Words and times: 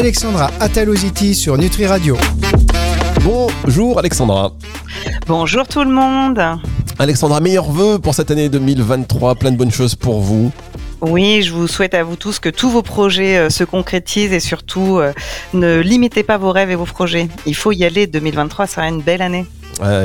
Alexandra 0.00 0.50
Ataloziti 0.60 1.34
sur 1.34 1.58
Nutri 1.58 1.84
Radio. 1.84 2.16
Bonjour 3.22 3.98
Alexandra. 3.98 4.54
Bonjour 5.26 5.68
tout 5.68 5.84
le 5.84 5.90
monde. 5.90 6.40
Alexandra, 6.98 7.40
meilleurs 7.40 7.70
vœux 7.70 7.98
pour 7.98 8.14
cette 8.14 8.30
année 8.30 8.48
2023, 8.48 9.34
plein 9.34 9.52
de 9.52 9.58
bonnes 9.58 9.70
choses 9.70 9.94
pour 9.94 10.20
vous. 10.20 10.50
Oui, 11.02 11.42
je 11.42 11.52
vous 11.52 11.66
souhaite 11.66 11.92
à 11.92 12.02
vous 12.02 12.16
tous 12.16 12.38
que 12.38 12.48
tous 12.48 12.70
vos 12.70 12.80
projets 12.80 13.36
euh, 13.36 13.50
se 13.50 13.62
concrétisent 13.62 14.32
et 14.32 14.40
surtout 14.40 15.00
euh, 15.00 15.12
ne 15.52 15.80
limitez 15.80 16.22
pas 16.22 16.38
vos 16.38 16.50
rêves 16.50 16.70
et 16.70 16.76
vos 16.76 16.86
projets. 16.86 17.28
Il 17.44 17.54
faut 17.54 17.72
y 17.72 17.84
aller, 17.84 18.06
2023 18.06 18.68
sera 18.68 18.88
une 18.88 19.02
belle 19.02 19.20
année 19.20 19.44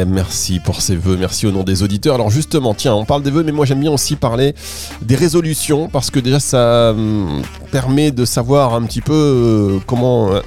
merci 0.05 0.59
pour 0.59 0.81
ces 0.81 0.95
vœux, 0.95 1.17
merci 1.17 1.45
au 1.47 1.51
nom 1.51 1.63
des 1.63 1.83
auditeurs. 1.83 2.15
Alors 2.15 2.29
justement, 2.29 2.73
tiens, 2.73 2.93
on 2.93 3.05
parle 3.05 3.23
des 3.23 3.31
vœux, 3.31 3.43
mais 3.43 3.51
moi 3.51 3.65
j'aime 3.65 3.81
bien 3.81 3.91
aussi 3.91 4.15
parler 4.15 4.55
des 5.01 5.15
résolutions 5.15 5.87
parce 5.89 6.09
que 6.09 6.19
déjà 6.19 6.39
ça 6.39 6.91
hum, 6.91 7.41
permet 7.71 8.11
de 8.11 8.25
savoir 8.25 8.73
un 8.73 8.83
petit 8.83 9.01
peu 9.01 9.13
euh, 9.13 9.79
comment 9.85 10.31
euh, 10.31 10.41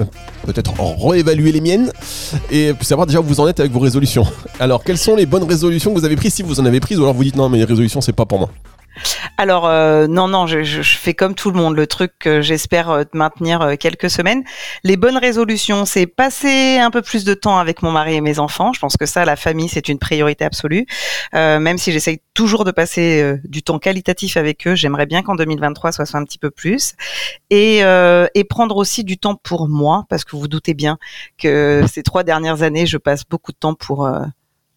peut-être 0.47 0.73
réévaluer 0.99 1.53
les 1.53 1.61
miennes 1.61 1.93
et 2.51 2.73
savoir 2.81 3.07
déjà 3.07 3.21
où 3.21 3.25
vous 3.25 3.41
en 3.41 3.49
êtes 3.49 3.61
avec 3.61 3.73
vos 3.73 3.81
résolutions. 3.81 4.27
Alors 4.61 4.83
quelles 4.85 4.99
sont 4.99 5.17
les 5.17 5.27
bonnes 5.27 5.45
résolutions 5.45 5.93
que 5.93 5.99
vous 5.99 6.05
avez 6.05 6.17
prises 6.17 6.35
si 6.35 6.43
vous 6.43 6.61
en 6.61 6.65
avez 6.65 6.81
prises 6.81 6.99
ou 6.99 7.03
alors 7.03 7.15
vous 7.15 7.25
dites 7.25 7.37
non 7.37 7.49
mais 7.49 7.59
les 7.59 7.65
résolutions 7.65 8.01
c'est 8.01 8.13
pas 8.13 8.27
pour 8.27 8.39
moi. 8.39 8.51
Alors 9.37 9.67
euh, 9.67 10.07
non, 10.07 10.29
non, 10.29 10.47
je, 10.47 10.63
je, 10.63 10.83
fais 10.83 11.15
comme 11.15 11.35
tout 11.35 11.51
le 11.51 11.57
monde, 11.57 11.77
le 11.77 11.87
truc 11.87 12.13
que 12.19 12.41
j'espère 12.41 12.91
euh, 12.91 13.05
maintenir 13.13 13.63
euh, 13.63 13.77
quelques 13.77 14.11
semaines. 14.11 14.43
Les 14.83 14.97
bonnes 14.97 15.17
résolutions, 15.17 15.85
c'est 15.85 16.07
passer 16.07 16.79
un 16.79 16.91
peu 16.91 17.03
plus 17.03 17.25
de 17.25 17.35
temps 17.35 17.59
avec 17.59 17.83
mon 17.83 17.93
mari 17.93 18.15
et 18.15 18.21
mes 18.21 18.39
enfants. 18.39 18.73
Je 18.73 18.81
pense 18.81 18.97
que 18.97 19.07
ça, 19.07 19.25
la 19.25 19.37
famille, 19.37 19.69
c'est 19.69 19.89
une 19.89 19.99
priorité 19.99 20.45
absolue. 20.45 20.87
même 21.33 21.79
si 21.79 21.93
j'essaye 21.93 22.21
toujours 22.35 22.65
de 22.65 22.71
passer 22.71 23.35
du 23.45 23.63
temps 23.63 23.79
qualitatif 23.79 24.37
avec 24.37 24.67
eux, 24.67 24.75
j'aimerais 24.75 25.07
bien 25.07 25.23
qu'en 25.23 25.35
2023, 25.35 25.93
ça 25.93 26.07
soit 26.07 26.19
un 26.19 26.25
petit 26.25 26.39
peu 26.39 26.51
plus. 26.51 26.95
Et, 27.51 27.79
et 27.79 28.45
prendre 28.45 28.77
aussi 28.77 29.05
du 29.05 29.19
temps 29.19 29.35
pour 29.35 29.69
moi, 29.69 30.05
parce 30.09 30.25
que 30.25 30.33
vous 30.33 30.41
vous 30.41 30.49
doutez 30.49 30.75
bien 30.75 30.99
que 31.39 31.85
ces 31.91 32.03
trois 32.03 32.25
dernières 32.25 32.63
années, 32.63 32.87
je 32.87 32.97
passe 32.99 33.25
beaucoup 33.25 33.53
de 33.53 33.59
temps 33.59 33.75
pour 33.75 34.09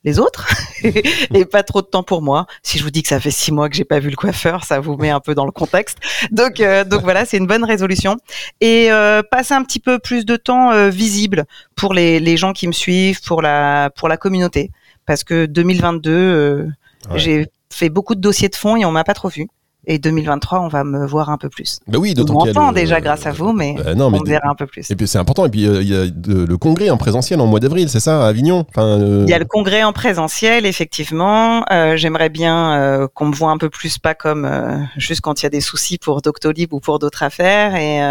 les 0.03 0.19
autres 0.19 0.47
et 0.83 1.45
pas 1.45 1.63
trop 1.63 1.81
de 1.81 1.87
temps 1.87 2.03
pour 2.03 2.21
moi. 2.21 2.47
Si 2.63 2.77
je 2.77 2.83
vous 2.83 2.89
dis 2.89 3.03
que 3.03 3.09
ça 3.09 3.19
fait 3.19 3.31
six 3.31 3.51
mois 3.51 3.69
que 3.69 3.75
j'ai 3.75 3.85
pas 3.85 3.99
vu 3.99 4.09
le 4.09 4.15
coiffeur, 4.15 4.63
ça 4.63 4.79
vous 4.79 4.97
met 4.97 5.09
un 5.09 5.19
peu 5.19 5.35
dans 5.35 5.45
le 5.45 5.51
contexte. 5.51 5.99
Donc, 6.31 6.59
euh, 6.59 6.83
donc 6.83 7.01
voilà, 7.01 7.25
c'est 7.25 7.37
une 7.37 7.47
bonne 7.47 7.63
résolution. 7.63 8.17
Et 8.61 8.91
euh, 8.91 9.21
passer 9.23 9.53
un 9.53 9.63
petit 9.63 9.79
peu 9.79 9.99
plus 9.99 10.25
de 10.25 10.35
temps 10.35 10.71
euh, 10.71 10.89
visible 10.89 11.45
pour 11.75 11.93
les, 11.93 12.19
les, 12.19 12.37
gens 12.37 12.53
qui 12.53 12.67
me 12.67 12.73
suivent, 12.73 13.21
pour 13.21 13.41
la 13.41 13.91
pour 13.95 14.07
la 14.07 14.17
communauté, 14.17 14.71
parce 15.05 15.23
que 15.23 15.45
2022, 15.45 16.67
j'ai 17.15 17.47
fait 17.69 17.89
beaucoup 17.89 18.15
de 18.15 18.21
dossiers 18.21 18.49
de 18.49 18.55
fonds 18.55 18.75
et 18.75 18.85
on 18.85 18.91
m'a 18.91 19.03
pas 19.03 19.13
trop 19.13 19.29
vu. 19.29 19.47
Et 19.87 19.97
2023, 19.97 20.59
on 20.59 20.67
va 20.67 20.83
me 20.83 21.07
voir 21.07 21.31
un 21.31 21.39
peu 21.39 21.49
plus. 21.49 21.79
Bah 21.87 21.97
oui, 21.97 22.13
d'autant 22.13 22.35
on 22.35 22.45
m'entend 22.45 22.71
déjà 22.71 23.01
grâce 23.01 23.25
à 23.25 23.31
vous, 23.31 23.51
mais, 23.51 23.73
bah 23.73 23.93
on 23.97 24.23
verra 24.23 24.47
un 24.47 24.53
peu 24.53 24.67
plus. 24.67 24.91
Et 24.91 24.95
puis 24.95 25.07
c'est 25.07 25.17
important. 25.17 25.43
Et 25.43 25.49
puis 25.49 25.65
euh, 25.65 25.81
il 25.81 25.89
y 25.89 25.95
a 25.95 26.05
le 26.05 26.57
congrès 26.57 26.91
en 26.91 26.97
présentiel 26.97 27.41
en 27.41 27.47
mois 27.47 27.59
d'avril, 27.59 27.89
c'est 27.89 27.99
ça, 27.99 28.23
à 28.23 28.27
Avignon? 28.27 28.65
Enfin, 28.69 28.85
euh, 28.85 29.23
Il 29.27 29.31
y 29.31 29.33
a 29.33 29.39
le 29.39 29.45
congrès 29.45 29.81
en 29.81 29.91
présentiel, 29.91 30.67
effectivement. 30.67 31.65
Euh, 31.71 31.97
J'aimerais 31.97 32.29
bien 32.29 33.09
qu'on 33.15 33.25
me 33.25 33.33
voit 33.33 33.49
un 33.49 33.57
peu 33.57 33.69
plus, 33.71 33.97
pas 33.97 34.13
comme 34.13 34.87
juste 34.97 35.21
quand 35.21 35.41
il 35.41 35.45
y 35.45 35.47
a 35.47 35.49
des 35.49 35.61
soucis 35.61 35.97
pour 35.97 36.21
Doctolib 36.21 36.73
ou 36.73 36.79
pour 36.79 36.99
d'autres 36.99 37.23
affaires, 37.23 37.75
et, 37.75 38.01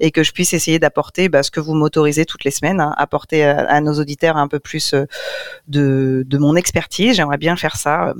et 0.00 0.10
que 0.10 0.22
je 0.22 0.32
puisse 0.32 0.52
essayer 0.52 0.78
d'apporter 0.78 1.30
bah, 1.30 1.42
ce 1.42 1.50
que 1.50 1.60
vous 1.60 1.72
m'autorisez 1.72 2.26
toutes 2.26 2.44
les 2.44 2.50
semaines, 2.50 2.80
hein, 2.80 2.94
apporter 2.98 3.44
à, 3.44 3.60
à, 3.60 3.80
nos 3.80 3.94
auditeurs 3.94 4.36
un 4.36 4.48
peu 4.48 4.58
plus 4.58 4.94
de, 5.68 6.24
de 6.26 6.38
mon 6.38 6.54
expertise. 6.54 7.16
J'aimerais 7.16 7.38
bien 7.38 7.56
faire 7.56 7.76
ça 7.76 8.12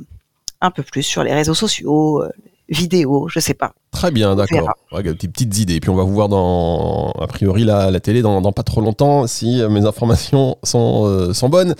un 0.61 0.71
peu 0.71 0.83
plus 0.83 1.03
sur 1.03 1.23
les 1.23 1.33
réseaux 1.33 1.53
sociaux, 1.53 2.23
vidéo, 2.69 3.27
je 3.27 3.39
sais 3.39 3.53
pas. 3.53 3.73
Très 3.91 4.11
bien, 4.11 4.35
d'accord. 4.35 4.69
des 5.03 5.13
petites 5.13 5.57
idées. 5.57 5.75
Et 5.75 5.79
puis 5.79 5.89
on 5.89 5.95
va 5.95 6.03
vous 6.03 6.13
voir 6.13 6.29
dans, 6.29 7.11
a 7.19 7.25
priori, 7.25 7.63
la, 7.63 7.89
la 7.89 7.99
télé 7.99 8.21
dans, 8.21 8.39
pas 8.51 8.63
trop 8.63 8.81
longtemps, 8.81 9.25
si 9.25 9.61
mes 9.69 9.83
informations 9.85 10.57
sont, 10.63 11.05
euh, 11.05 11.33
sont 11.33 11.49
bonnes. 11.49 11.73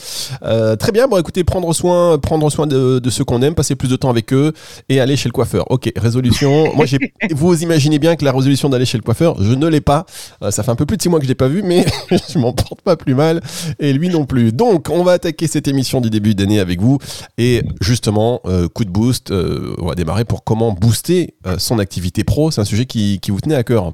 Euh, 0.44 0.76
très 0.76 0.92
bien. 0.92 1.08
Bon, 1.08 1.18
écoutez, 1.18 1.44
prendre 1.44 1.72
soin, 1.74 2.18
prendre 2.18 2.50
soin 2.50 2.66
de, 2.66 3.02
ceux 3.10 3.24
qu'on 3.24 3.42
aime, 3.44 3.54
passer 3.54 3.76
plus 3.76 3.90
de 3.90 3.96
temps 3.96 4.10
avec 4.10 4.34
eux 4.34 4.54
et 4.90 5.00
aller 5.00 5.16
chez 5.18 5.30
le 5.30 5.34
coiffeur. 5.34 5.70
Ok, 5.70 5.92
résolution. 5.96 6.74
Moi, 6.76 6.86
j'ai, 6.86 6.98
vous 7.32 7.62
imaginez 7.62 8.00
bien 8.00 8.16
que 8.16 8.26
la 8.26 8.32
résolution 8.32 8.70
d'aller 8.70 8.86
chez 8.86 8.98
le 8.98 9.04
coiffeur, 9.04 9.42
je 9.42 9.54
ne 9.54 9.68
l'ai 9.68 9.82
pas. 9.82 10.06
Euh, 10.42 10.50
ça 10.50 10.64
fait 10.64 10.72
un 10.72 10.76
peu 10.76 10.88
plus 10.88 10.98
de 10.98 11.02
six 11.04 11.10
mois 11.10 11.20
que 11.20 11.26
je 11.26 11.30
l'ai 11.30 11.36
pas 11.36 11.48
vu, 11.48 11.62
mais 11.62 11.86
je 12.12 12.40
m'en 12.40 12.54
porte 12.54 12.82
pas 12.82 12.96
plus 12.96 13.14
mal 13.14 13.42
et 13.80 13.94
lui 13.94 14.10
non 14.10 14.26
plus. 14.26 14.52
Donc, 14.52 14.90
on 14.90 15.04
va 15.04 15.14
attaquer 15.14 15.46
cette 15.46 15.68
émission 15.68 16.02
du 16.02 16.10
début 16.10 16.34
d'année 16.34 16.60
avec 16.60 16.82
vous 16.82 16.98
et 17.38 17.62
justement, 17.82 18.42
coup 18.74 18.84
de 18.84 18.90
boost. 18.90 19.32
on 19.32 19.86
va 19.86 19.96
démarrer 19.96 20.26
pour 20.26 20.44
comment 20.44 20.72
booster 20.72 21.36
son 21.58 21.78
activité 21.78 21.99
pro, 22.24 22.52
c'est 22.52 22.62
un 22.62 22.66
sujet 22.66 22.86
qui, 22.86 23.20
qui 23.20 23.32
vous 23.32 23.40
tenait 23.40 23.56
à 23.56 23.64
cœur. 23.64 23.94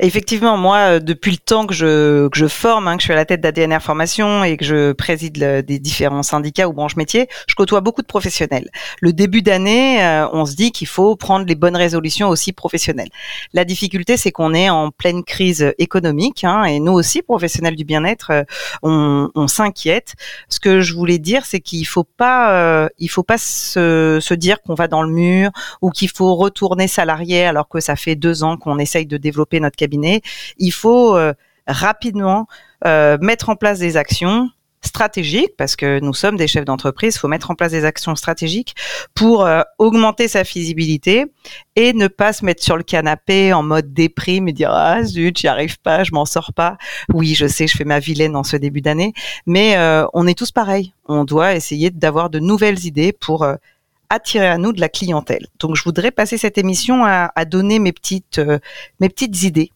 Effectivement, 0.00 0.56
moi, 0.56 0.76
euh, 0.76 1.00
depuis 1.00 1.32
le 1.32 1.38
temps 1.38 1.66
que 1.66 1.74
je, 1.74 2.28
que 2.28 2.38
je 2.38 2.46
forme, 2.46 2.88
hein, 2.88 2.96
que 2.96 3.02
je 3.02 3.06
suis 3.06 3.12
à 3.12 3.16
la 3.16 3.24
tête 3.24 3.40
d'ADNR 3.40 3.80
Formation 3.80 4.44
et 4.44 4.56
que 4.56 4.64
je 4.64 4.92
préside 4.92 5.38
des 5.66 5.78
différents 5.78 6.22
syndicats 6.22 6.68
ou 6.68 6.72
branches 6.72 6.96
métiers, 6.96 7.28
je 7.48 7.54
côtoie 7.54 7.80
beaucoup 7.80 8.02
de 8.02 8.06
professionnels. 8.06 8.70
Le 9.00 9.12
début 9.12 9.42
d'année, 9.42 10.02
euh, 10.02 10.28
on 10.32 10.46
se 10.46 10.54
dit 10.54 10.72
qu'il 10.72 10.86
faut 10.86 11.16
prendre 11.16 11.46
les 11.46 11.54
bonnes 11.54 11.76
résolutions 11.76 12.28
aussi 12.28 12.52
professionnelles. 12.52 13.08
La 13.52 13.64
difficulté, 13.64 14.16
c'est 14.16 14.32
qu'on 14.32 14.54
est 14.54 14.70
en 14.70 14.90
pleine 14.90 15.24
crise 15.24 15.72
économique 15.78 16.44
hein, 16.44 16.64
et 16.64 16.80
nous 16.80 16.92
aussi, 16.92 17.22
professionnels 17.22 17.76
du 17.76 17.84
bien-être, 17.84 18.30
euh, 18.30 18.44
on, 18.82 19.30
on 19.34 19.48
s'inquiète. 19.48 20.14
Ce 20.48 20.60
que 20.60 20.80
je 20.80 20.94
voulais 20.94 21.18
dire, 21.18 21.44
c'est 21.46 21.60
qu'il 21.60 21.86
faut 21.86 22.04
pas, 22.04 22.88
il 22.98 23.08
faut 23.08 23.22
pas 23.22 23.38
se, 23.38 24.18
se 24.20 24.34
dire 24.34 24.60
qu'on 24.62 24.74
va 24.74 24.88
dans 24.88 25.02
le 25.02 25.10
mur 25.10 25.50
ou 25.82 25.90
qu'il 25.90 26.08
faut 26.08 26.34
retourner 26.34 26.88
salarié 26.88 27.44
alors 27.44 27.68
que 27.68 27.80
ça 27.80 27.96
fait 27.96 28.16
deux 28.16 28.42
ans 28.42 28.56
qu'on 28.56 28.78
essaye 28.78 29.06
de 29.06 29.16
développer 29.16 29.60
notre 29.60 29.76
il 30.58 30.72
faut 30.72 31.16
euh, 31.16 31.34
rapidement 31.66 32.46
euh, 32.84 33.18
mettre 33.20 33.48
en 33.48 33.56
place 33.56 33.78
des 33.78 33.96
actions 33.96 34.50
stratégiques, 34.82 35.56
parce 35.58 35.74
que 35.74 35.98
nous 35.98 36.14
sommes 36.14 36.36
des 36.36 36.46
chefs 36.46 36.64
d'entreprise, 36.64 37.16
il 37.16 37.18
faut 37.18 37.26
mettre 37.26 37.50
en 37.50 37.56
place 37.56 37.72
des 37.72 37.84
actions 37.84 38.14
stratégiques 38.14 38.76
pour 39.14 39.44
euh, 39.44 39.62
augmenter 39.78 40.28
sa 40.28 40.42
visibilité 40.44 41.24
et 41.74 41.92
ne 41.92 42.06
pas 42.06 42.32
se 42.32 42.44
mettre 42.44 42.62
sur 42.62 42.76
le 42.76 42.84
canapé 42.84 43.52
en 43.52 43.64
mode 43.64 43.92
déprime 43.92 44.46
et 44.46 44.52
dire 44.52 44.70
ah 44.70 45.02
zut 45.02 45.38
j'y 45.38 45.48
arrive 45.48 45.80
pas, 45.80 46.04
je 46.04 46.12
m'en 46.12 46.24
sors 46.24 46.52
pas. 46.52 46.78
Oui, 47.12 47.34
je 47.34 47.48
sais, 47.48 47.66
je 47.66 47.76
fais 47.76 47.84
ma 47.84 47.98
vilaine 47.98 48.36
en 48.36 48.44
ce 48.44 48.56
début 48.56 48.80
d'année, 48.80 49.12
mais 49.44 49.76
on 50.12 50.26
est 50.28 50.38
tous 50.38 50.52
pareils. 50.52 50.92
On 51.08 51.24
doit 51.24 51.54
essayer 51.54 51.90
d'avoir 51.90 52.30
de 52.30 52.38
nouvelles 52.38 52.84
idées 52.84 53.12
pour 53.12 53.44
attirer 54.10 54.48
à 54.48 54.58
nous 54.58 54.72
de 54.72 54.80
la 54.80 54.88
clientèle. 54.88 55.46
Donc 55.58 55.76
je 55.76 55.84
voudrais 55.84 56.10
passer 56.10 56.38
cette 56.38 56.58
émission 56.58 57.04
à, 57.04 57.44
donner 57.44 57.78
mes 57.78 57.92
petites, 57.92 58.38
euh, 58.38 58.58
mes 59.00 59.08
petites 59.08 59.42
idées 59.42 59.70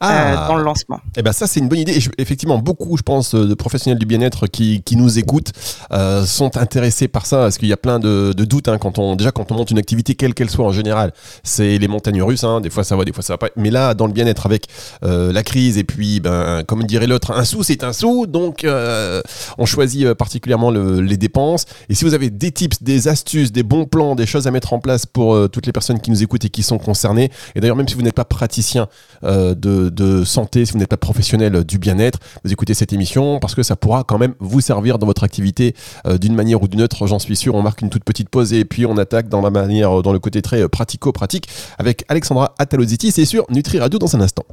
ah. 0.00 0.16
Euh, 0.16 0.48
dans 0.48 0.56
le 0.56 0.64
lancement. 0.64 1.00
Eh 1.16 1.22
ben 1.22 1.32
ça 1.32 1.46
c'est 1.46 1.60
une 1.60 1.68
bonne 1.68 1.78
idée. 1.78 1.98
effectivement, 2.18 2.58
beaucoup, 2.58 2.96
je 2.96 3.02
pense, 3.02 3.34
de 3.34 3.54
professionnels 3.54 3.98
du 3.98 4.06
bien-être 4.06 4.46
qui, 4.46 4.82
qui, 4.82 4.96
nous 4.96 5.18
écoutent 5.18 5.52
euh, 5.92 6.24
sont 6.24 6.56
intéressés 6.56 7.08
par 7.08 7.26
ça, 7.26 7.38
parce 7.38 7.58
qu'il 7.58 7.68
y 7.68 7.72
a 7.72 7.76
plein 7.76 7.98
de, 7.98 8.32
de 8.34 8.44
doutes 8.44 8.68
hein, 8.68 8.78
quand 8.78 8.98
on 8.98 9.16
déjà 9.16 9.30
quand 9.30 9.50
on 9.52 9.54
monte 9.54 9.70
une 9.70 9.78
activité 9.78 10.14
quelle 10.14 10.34
qu'elle 10.34 10.50
soit 10.50 10.64
en 10.64 10.72
général. 10.72 11.12
C'est 11.42 11.78
les 11.78 11.88
montagnes 11.88 12.22
russes. 12.22 12.44
Hein, 12.44 12.60
des 12.60 12.70
fois 12.70 12.84
ça 12.84 12.96
va, 12.96 13.04
des 13.04 13.12
fois 13.12 13.22
ça 13.22 13.34
va 13.34 13.38
pas. 13.38 13.48
Mais 13.56 13.70
là, 13.70 13.94
dans 13.94 14.06
le 14.06 14.12
bien-être 14.12 14.46
avec 14.46 14.66
euh, 15.04 15.32
la 15.32 15.42
crise 15.42 15.78
et 15.78 15.84
puis, 15.84 16.20
ben, 16.20 16.62
comme 16.66 16.84
dirait 16.84 17.06
l'autre, 17.06 17.32
un 17.32 17.44
sou 17.44 17.62
c'est 17.62 17.84
un 17.84 17.92
sou. 17.92 18.26
Donc 18.26 18.64
euh, 18.64 19.22
on 19.58 19.66
choisit 19.66 20.04
euh, 20.06 20.14
particulièrement 20.14 20.70
le, 20.70 21.00
les 21.00 21.16
dépenses. 21.16 21.66
Et 21.88 21.94
si 21.94 22.04
vous 22.04 22.14
avez 22.14 22.30
des 22.30 22.52
tips, 22.52 22.82
des 22.82 23.08
astuces, 23.08 23.52
des 23.52 23.62
bons 23.62 23.84
plans, 23.84 24.14
des 24.14 24.26
choses 24.26 24.46
à 24.46 24.50
mettre 24.50 24.72
en 24.72 24.78
place 24.78 25.06
pour 25.06 25.34
euh, 25.34 25.48
toutes 25.48 25.66
les 25.66 25.72
personnes 25.72 26.00
qui 26.00 26.10
nous 26.10 26.22
écoutent 26.22 26.44
et 26.44 26.50
qui 26.50 26.62
sont 26.62 26.78
concernées, 26.78 27.30
et 27.54 27.60
d'ailleurs 27.60 27.76
même 27.76 27.88
si 27.88 27.94
vous 27.94 28.02
n'êtes 28.02 28.14
pas 28.14 28.24
praticien 28.24 28.88
de 29.22 29.75
de, 29.76 30.24
santé, 30.24 30.64
si 30.64 30.72
vous 30.72 30.78
n'êtes 30.78 30.88
pas 30.88 30.96
professionnel 30.96 31.64
du 31.64 31.78
bien-être, 31.78 32.18
vous 32.44 32.52
écoutez 32.52 32.74
cette 32.74 32.92
émission 32.92 33.38
parce 33.38 33.54
que 33.54 33.62
ça 33.62 33.76
pourra 33.76 34.04
quand 34.04 34.18
même 34.18 34.34
vous 34.40 34.60
servir 34.60 34.98
dans 34.98 35.06
votre 35.06 35.24
activité 35.24 35.74
euh, 36.06 36.18
d'une 36.18 36.34
manière 36.34 36.62
ou 36.62 36.68
d'une 36.68 36.82
autre, 36.82 37.06
j'en 37.06 37.18
suis 37.18 37.36
sûr. 37.36 37.54
On 37.54 37.62
marque 37.62 37.82
une 37.82 37.90
toute 37.90 38.04
petite 38.04 38.28
pause 38.28 38.52
et 38.52 38.64
puis 38.64 38.86
on 38.86 38.96
attaque 38.96 39.28
dans 39.28 39.40
la 39.40 39.50
manière, 39.50 40.02
dans 40.02 40.12
le 40.12 40.18
côté 40.18 40.42
très 40.42 40.62
euh, 40.62 40.68
pratico-pratique 40.68 41.48
avec 41.78 42.04
Alexandra 42.08 42.54
Ataloziti. 42.58 43.12
C'est 43.12 43.24
sur 43.24 43.44
Nutri 43.50 43.78
Radio 43.78 43.98
dans 43.98 44.14
un 44.16 44.20
instant. 44.20 44.44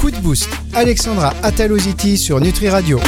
Coup 0.00 0.10
de 0.10 0.18
boost, 0.18 0.48
Alexandra 0.74 1.34
Ataloziti 1.42 2.16
sur 2.16 2.40
Nutri 2.40 2.68
Radio. 2.68 3.00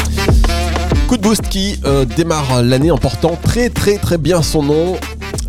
Coup 1.06 1.16
de 1.16 1.22
boost 1.22 1.42
qui 1.48 1.80
euh, 1.84 2.04
démarre 2.04 2.62
l'année 2.62 2.90
en 2.90 2.98
portant 2.98 3.38
très 3.42 3.70
très 3.70 3.98
très 3.98 4.18
bien 4.18 4.42
son 4.42 4.62
nom. 4.62 4.96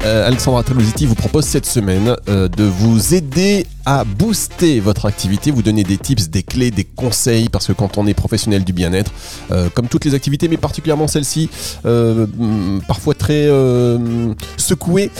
Euh, 0.05 0.25
Alexandra 0.25 0.63
Trelositi 0.63 1.05
vous 1.05 1.15
propose 1.15 1.45
cette 1.45 1.65
semaine 1.65 2.15
euh, 2.29 2.47
de 2.47 2.63
vous 2.63 3.13
aider 3.13 3.65
à 3.85 4.05
booster 4.05 4.79
votre 4.79 5.05
activité, 5.05 5.51
vous 5.51 5.61
donner 5.61 5.83
des 5.83 5.97
tips, 5.97 6.29
des 6.29 6.43
clés, 6.43 6.71
des 6.71 6.85
conseils, 6.85 7.49
parce 7.49 7.67
que 7.67 7.73
quand 7.73 7.97
on 7.97 8.07
est 8.07 8.13
professionnel 8.13 8.63
du 8.63 8.71
bien-être, 8.71 9.11
euh, 9.51 9.67
comme 9.73 9.87
toutes 9.87 10.05
les 10.05 10.13
activités, 10.13 10.47
mais 10.47 10.57
particulièrement 10.57 11.07
celle-ci, 11.07 11.49
mm, 11.83 12.79
parfois 12.87 13.13
très 13.13 13.49
secouée 14.57 15.11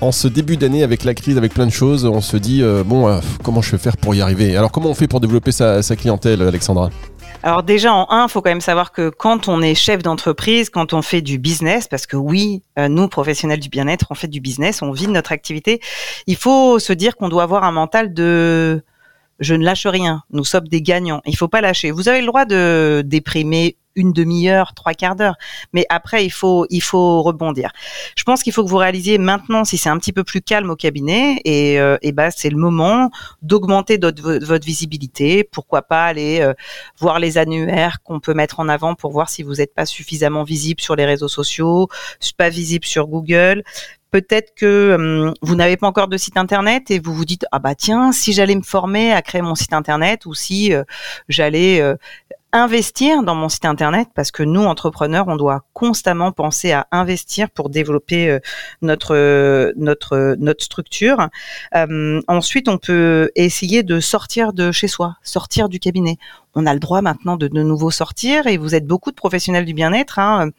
en 0.00 0.12
ce 0.12 0.28
début 0.28 0.56
d'année 0.56 0.82
avec 0.82 1.04
la 1.04 1.14
crise, 1.14 1.38
avec 1.38 1.54
plein 1.54 1.66
de 1.66 1.72
choses, 1.72 2.04
on 2.04 2.20
se 2.20 2.36
dit, 2.36 2.62
bon, 2.84 3.20
comment 3.42 3.62
je 3.62 3.72
vais 3.72 3.78
faire 3.78 3.96
pour 3.96 4.14
y 4.14 4.20
arriver? 4.20 4.56
Alors 4.56 4.72
comment 4.72 4.90
on 4.90 4.94
fait 4.94 5.08
pour 5.08 5.20
développer 5.20 5.52
sa 5.52 5.82
clientèle, 5.96 6.42
Alexandra? 6.42 6.90
Alors 7.44 7.62
déjà 7.62 7.94
en 7.94 8.06
un, 8.10 8.26
faut 8.26 8.42
quand 8.42 8.50
même 8.50 8.60
savoir 8.60 8.90
que 8.90 9.10
quand 9.10 9.46
on 9.46 9.62
est 9.62 9.76
chef 9.76 10.02
d'entreprise, 10.02 10.70
quand 10.70 10.92
on 10.92 11.02
fait 11.02 11.22
du 11.22 11.38
business, 11.38 11.86
parce 11.86 12.06
que 12.06 12.16
oui, 12.16 12.62
euh, 12.78 12.88
nous 12.88 13.08
professionnels 13.08 13.60
du 13.60 13.68
bien-être, 13.68 14.06
on 14.10 14.14
fait 14.14 14.26
du 14.26 14.40
business, 14.40 14.82
on 14.82 14.90
vit 14.90 15.06
de 15.06 15.12
notre 15.12 15.30
activité, 15.30 15.80
il 16.26 16.36
faut 16.36 16.80
se 16.80 16.92
dire 16.92 17.16
qu'on 17.16 17.28
doit 17.28 17.44
avoir 17.44 17.62
un 17.62 17.70
mental 17.70 18.12
de 18.12 18.82
je 19.38 19.54
ne 19.54 19.64
lâche 19.64 19.86
rien, 19.86 20.22
nous 20.30 20.44
sommes 20.44 20.68
des 20.68 20.82
gagnants. 20.82 21.22
Il 21.26 21.36
faut 21.36 21.48
pas 21.48 21.60
lâcher. 21.60 21.90
Vous 21.90 22.08
avez 22.08 22.20
le 22.20 22.26
droit 22.26 22.44
de 22.44 23.02
déprimer 23.04 23.76
une 23.98 24.12
demi-heure, 24.12 24.74
trois 24.74 24.94
quarts 24.94 25.16
d'heure. 25.16 25.36
Mais 25.72 25.84
après, 25.90 26.24
il 26.24 26.30
faut, 26.30 26.66
il 26.70 26.80
faut 26.80 27.22
rebondir. 27.22 27.72
Je 28.16 28.22
pense 28.22 28.42
qu'il 28.42 28.52
faut 28.52 28.64
que 28.64 28.70
vous 28.70 28.76
réalisiez 28.76 29.18
maintenant, 29.18 29.64
si 29.64 29.76
c'est 29.76 29.88
un 29.88 29.98
petit 29.98 30.12
peu 30.12 30.24
plus 30.24 30.40
calme 30.40 30.70
au 30.70 30.76
cabinet, 30.76 31.40
et, 31.44 31.80
euh, 31.80 31.98
et 32.00 32.12
ben, 32.12 32.30
c'est 32.30 32.48
le 32.48 32.56
moment 32.56 33.10
d'augmenter 33.42 33.98
votre, 33.98 34.64
visibilité. 34.64 35.44
Pourquoi 35.44 35.82
pas 35.82 36.06
aller 36.06 36.40
euh, 36.40 36.54
voir 36.98 37.18
les 37.18 37.38
annuaires 37.38 37.98
qu'on 38.02 38.20
peut 38.20 38.34
mettre 38.34 38.60
en 38.60 38.68
avant 38.68 38.94
pour 38.94 39.12
voir 39.12 39.28
si 39.28 39.42
vous 39.42 39.54
n'êtes 39.54 39.74
pas 39.74 39.86
suffisamment 39.86 40.44
visible 40.44 40.80
sur 40.80 40.96
les 40.96 41.04
réseaux 41.04 41.28
sociaux, 41.28 41.88
pas 42.36 42.50
visible 42.50 42.84
sur 42.84 43.08
Google 43.08 43.64
peut-être 44.10 44.54
que 44.54 44.94
hum, 44.94 45.34
vous 45.42 45.54
n'avez 45.54 45.76
pas 45.76 45.86
encore 45.86 46.08
de 46.08 46.16
site 46.16 46.36
internet 46.36 46.90
et 46.90 46.98
vous 46.98 47.14
vous 47.14 47.24
dites 47.24 47.46
ah 47.52 47.58
bah 47.58 47.74
tiens 47.74 48.12
si 48.12 48.32
j'allais 48.32 48.54
me 48.54 48.62
former 48.62 49.12
à 49.12 49.22
créer 49.22 49.42
mon 49.42 49.54
site 49.54 49.72
internet 49.72 50.26
ou 50.26 50.34
si 50.34 50.72
euh, 50.72 50.84
j'allais 51.28 51.82
investir 52.52 53.22
dans 53.22 53.34
mon 53.34 53.48
site 53.48 53.66
internet 53.66 54.08
parce 54.14 54.30
que 54.30 54.42
nous 54.42 54.62
entrepreneurs 54.62 55.28
on 55.28 55.36
doit 55.36 55.64
constamment 55.74 56.32
penser 56.32 56.72
à 56.72 56.86
investir 56.92 57.50
pour 57.50 57.68
développer 57.68 58.30
euh, 58.30 58.38
notre 58.80 59.72
notre 59.76 60.36
notre 60.38 60.64
structure. 60.64 61.28
Euh, 61.74 62.20
ensuite 62.26 62.68
on 62.68 62.78
peut 62.78 63.30
essayer 63.36 63.82
de 63.82 64.00
sortir 64.00 64.52
de 64.52 64.72
chez 64.72 64.88
soi 64.88 65.16
sortir 65.22 65.68
du 65.68 65.78
cabinet. 65.78 66.16
On 66.54 66.64
a 66.64 66.72
le 66.72 66.80
droit 66.80 67.02
maintenant 67.02 67.36
de 67.36 67.48
de 67.48 67.62
nouveau 67.62 67.90
sortir 67.90 68.46
et 68.46 68.56
vous 68.56 68.74
êtes 68.74 68.86
beaucoup 68.86 69.10
de 69.10 69.16
professionnels 69.16 69.66
du 69.66 69.74
bien-être 69.74 70.18
hein, 70.18 70.50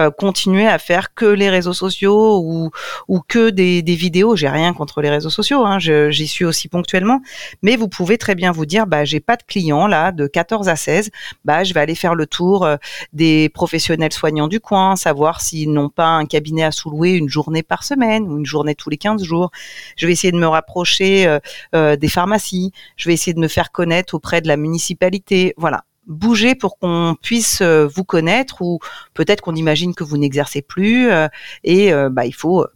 euh, 0.00 0.10
continuer 0.10 0.66
à 0.66 0.78
faire 0.78 1.14
que 1.14 1.26
les 1.26 1.50
réseaux 1.50 1.72
sociaux 1.72 2.40
ou, 2.42 2.70
ou 3.08 3.20
que 3.26 3.50
des, 3.50 3.82
des 3.82 3.94
vidéos. 3.94 4.34
J'ai 4.34 4.48
rien 4.48 4.72
contre 4.72 5.02
les 5.02 5.10
réseaux 5.10 5.30
sociaux, 5.30 5.64
hein, 5.64 5.78
j'y 5.78 6.26
suis 6.26 6.44
aussi 6.44 6.68
ponctuellement, 6.68 7.20
mais 7.62 7.76
vous 7.76 7.88
pouvez 7.88 8.18
très 8.18 8.34
bien 8.34 8.50
vous 8.52 8.66
dire, 8.66 8.86
bah 8.86 9.04
j'ai 9.04 9.20
pas 9.20 9.36
de 9.36 9.42
clients 9.42 9.86
là 9.86 10.12
de 10.12 10.26
14 10.26 10.68
à 10.68 10.76
16, 10.76 11.10
bah 11.44 11.64
je 11.64 11.74
vais 11.74 11.80
aller 11.80 11.94
faire 11.94 12.14
le 12.14 12.26
tour 12.26 12.64
euh, 12.64 12.76
des 13.12 13.48
professionnels 13.50 14.12
soignants 14.12 14.48
du 14.48 14.60
coin, 14.60 14.96
savoir 14.96 15.40
s'ils 15.40 15.72
n'ont 15.72 15.90
pas 15.90 16.08
un 16.08 16.24
cabinet 16.24 16.64
à 16.64 16.72
sous-louer 16.72 17.12
une 17.12 17.28
journée 17.28 17.62
par 17.62 17.84
semaine 17.84 18.24
ou 18.28 18.38
une 18.38 18.46
journée 18.46 18.74
tous 18.74 18.90
les 18.90 18.96
15 18.96 19.22
jours. 19.22 19.50
Je 19.96 20.06
vais 20.06 20.12
essayer 20.12 20.32
de 20.32 20.38
me 20.38 20.48
rapprocher 20.48 21.38
euh, 21.74 21.96
des 21.96 22.08
pharmacies, 22.08 22.72
je 22.96 23.08
vais 23.08 23.14
essayer 23.14 23.34
de 23.34 23.40
me 23.40 23.48
faire 23.48 23.70
connaître 23.72 24.14
auprès 24.14 24.40
de 24.40 24.48
la 24.48 24.56
municipalité. 24.56 25.54
Voilà, 25.56 25.84
bouger 26.10 26.54
pour 26.54 26.78
qu'on 26.78 27.16
puisse 27.22 27.60
euh, 27.62 27.86
vous 27.86 28.04
connaître 28.04 28.60
ou 28.60 28.80
peut-être 29.14 29.40
qu'on 29.40 29.54
imagine 29.54 29.94
que 29.94 30.04
vous 30.04 30.18
n'exercez 30.18 30.60
plus 30.60 31.10
euh, 31.10 31.28
et 31.64 31.92
euh, 31.92 32.10
bah, 32.10 32.26
il 32.26 32.34
faut 32.34 32.66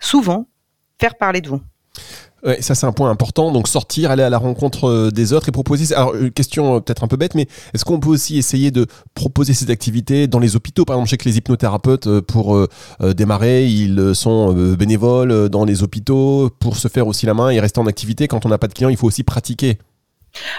souvent 0.00 0.48
faire 0.98 1.16
parler 1.16 1.40
de 1.40 1.48
vous. 1.48 1.60
Ça 2.60 2.74
c'est 2.74 2.86
un 2.86 2.92
point 2.92 3.10
important. 3.10 3.52
Donc 3.52 3.68
sortir, 3.68 4.10
aller 4.10 4.22
à 4.22 4.30
la 4.30 4.38
rencontre 4.38 5.10
des 5.10 5.34
autres 5.34 5.50
et 5.50 5.52
proposer. 5.52 5.94
Alors 5.94 6.14
une 6.14 6.30
question 6.30 6.80
peut-être 6.80 7.04
un 7.04 7.06
peu 7.06 7.18
bête, 7.18 7.34
mais 7.34 7.46
est-ce 7.74 7.84
qu'on 7.84 8.00
peut 8.00 8.08
aussi 8.08 8.38
essayer 8.38 8.70
de 8.70 8.86
proposer 9.12 9.52
ces 9.52 9.70
activités 9.70 10.26
dans 10.26 10.38
les 10.38 10.56
hôpitaux? 10.56 10.86
Par 10.86 10.96
exemple, 10.96 11.08
je 11.08 11.10
sais 11.10 11.16
que 11.18 11.28
les 11.28 11.36
hypnothérapeutes 11.36 12.20
pour 12.20 12.58
démarrer, 13.02 13.66
ils 13.66 14.14
sont 14.14 14.54
bénévoles 14.54 15.50
dans 15.50 15.66
les 15.66 15.82
hôpitaux 15.82 16.48
pour 16.60 16.78
se 16.78 16.88
faire 16.88 17.06
aussi 17.08 17.26
la 17.26 17.34
main 17.34 17.50
et 17.50 17.60
rester 17.60 17.78
en 17.78 17.86
activité. 17.86 18.26
Quand 18.26 18.46
on 18.46 18.48
n'a 18.48 18.56
pas 18.56 18.68
de 18.68 18.72
clients, 18.72 18.88
il 18.88 18.96
faut 18.96 19.08
aussi 19.08 19.22
pratiquer. 19.22 19.76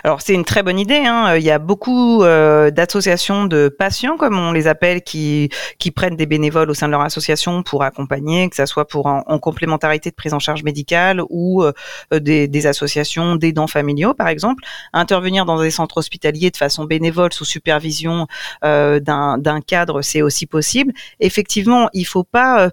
Alors 0.04 0.22
c'est 0.22 0.34
une 0.34 0.46
très 0.46 0.64
bonne 0.64 0.80
idée. 0.80 1.04
Hein. 1.06 1.36
Il 1.36 1.44
y 1.44 1.52
a 1.52 1.60
beaucoup 1.60 2.24
euh, 2.24 2.72
d'associations 2.72 3.46
de 3.46 3.70
patients, 3.70 4.18
comme 4.18 4.38
on 4.38 4.52
les 4.52 4.68
appelle, 4.68 5.02
qui, 5.02 5.50
qui 5.80 5.92
prennent 5.92 6.16
des 6.16 6.26
bénévoles 6.26 6.70
au 6.70 6.74
sein 6.74 6.88
de 6.88 6.92
leur 6.92 7.02
association 7.02 7.64
pour 7.64 7.84
accompagner, 7.84 8.50
que 8.50 8.56
ce 8.56 8.66
soit 8.66 8.88
pour 8.88 9.06
en, 9.06 9.22
complémentarité 9.40 10.10
de 10.10 10.16
prise 10.16 10.34
en 10.34 10.40
charge 10.40 10.64
médicale 10.64 11.22
ou 11.30 11.64
euh, 11.64 11.72
des, 12.12 12.48
des, 12.48 12.68
associations 12.68 13.36
d'aidants 13.36 13.68
familiaux, 13.68 14.14
par 14.14 14.28
exemple. 14.28 14.64
Intervenir 14.94 15.46
dans 15.46 15.62
des 15.62 15.72
centres 15.72 15.98
hospitaliers 15.98 16.52
de 16.52 16.58
façon 16.58 16.86
bénévole 16.86 17.34
sous 17.34 17.46
supervision 17.46 18.28
euh, 18.64 19.00
d'un 19.00 19.62
cadre, 19.66 20.02
c'est 20.02 20.22
aussi 20.22 20.46
possible. 20.46 20.94
Effectivement, 21.20 21.90
il 21.94 22.06
faut 22.06 22.24
pas 22.24 22.72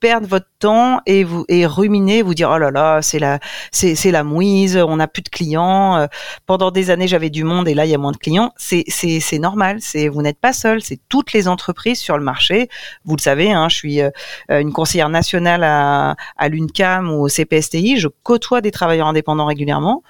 perdre 0.00 0.26
votre 0.26 0.48
temps 0.58 1.00
et 1.06 1.24
vous 1.24 1.44
et 1.48 1.66
ruminer, 1.66 2.22
vous 2.22 2.34
dire 2.34 2.50
oh 2.52 2.58
là 2.58 2.70
là, 2.70 3.02
c'est 3.02 3.18
la 3.18 3.38
c'est 3.70 3.94
c'est 3.94 4.10
la 4.10 4.24
mouise, 4.24 4.76
on 4.76 4.96
n'a 4.96 5.08
plus 5.08 5.22
de 5.22 5.28
clients. 5.28 5.96
Euh, 5.96 6.06
pendant 6.46 6.70
des 6.70 6.90
années, 6.90 7.08
j'avais 7.08 7.30
du 7.30 7.44
monde 7.44 7.68
et 7.68 7.74
là 7.74 7.84
il 7.84 7.90
y 7.90 7.94
a 7.94 7.98
moins 7.98 8.12
de 8.12 8.16
clients. 8.16 8.52
C'est 8.56 8.84
c'est 8.88 9.20
c'est 9.20 9.38
normal. 9.38 9.78
C'est 9.80 10.08
vous 10.08 10.22
n'êtes 10.22 10.38
pas 10.38 10.52
seul. 10.52 10.82
C'est 10.82 11.00
toutes 11.08 11.32
les 11.32 11.48
entreprises 11.48 12.00
sur 12.00 12.18
le 12.18 12.24
marché. 12.24 12.68
Vous 13.04 13.16
le 13.16 13.22
savez, 13.22 13.52
hein, 13.52 13.68
je 13.68 13.76
suis 13.76 14.00
euh, 14.00 14.10
une 14.48 14.72
conseillère 14.72 15.08
nationale 15.08 15.64
à 15.64 16.16
à 16.36 16.48
l'UNCAM 16.48 17.10
ou 17.10 17.24
au 17.24 17.28
CPSTI. 17.28 17.98
Je 17.98 18.08
côtoie 18.22 18.60
des 18.60 18.70
travailleurs 18.70 19.08
indépendants 19.08 19.46
régulièrement 19.46 20.02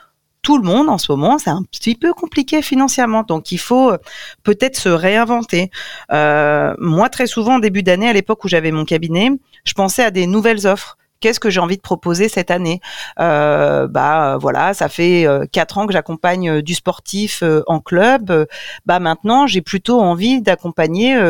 tout 0.49 0.57
le 0.57 0.65
monde 0.65 0.89
en 0.89 0.97
ce 0.97 1.13
moment, 1.13 1.37
c'est 1.37 1.51
un 1.51 1.63
petit 1.63 1.95
peu 1.95 2.15
compliqué 2.15 2.63
financièrement. 2.63 3.23
Donc 3.23 3.53
il 3.53 3.59
faut 3.59 3.91
euh, 3.91 3.99
peut-être 4.45 4.79
se 4.79 4.89
réinventer. 4.89 5.71
Euh, 6.11 6.73
moi, 6.79 7.11
très 7.11 7.27
souvent, 7.27 7.57
en 7.57 7.59
début 7.59 7.83
d'année, 7.83 8.09
à 8.09 8.15
l'époque 8.15 8.43
où 8.45 8.49
j'avais 8.49 8.71
mon 8.71 8.87
cabinet, 8.87 9.29
je 9.65 9.75
pensais 9.75 10.03
à 10.03 10.11
des 10.11 10.27
nouvelles 10.27 10.67
offres. 10.67 10.97
Qu'est-ce 11.21 11.39
que 11.39 11.51
j'ai 11.51 11.61
envie 11.61 11.77
de 11.77 11.83
proposer 11.83 12.31
cette 12.31 12.51
année? 12.51 12.81
Euh, 13.21 13.89
Bah 13.89 14.39
voilà, 14.41 14.73
ça 14.73 14.89
fait 14.89 15.27
quatre 15.53 15.77
ans 15.77 15.87
que 15.87 15.93
j'accompagne 15.93 16.63
du 16.63 16.75
sportif 16.75 17.43
en 17.67 17.81
club. 17.81 18.47
bah 18.87 19.01
maintenant, 19.01 19.47
j'ai 19.47 19.61
plutôt 19.61 20.01
envie 20.01 20.41
d'accompagner 20.41 21.21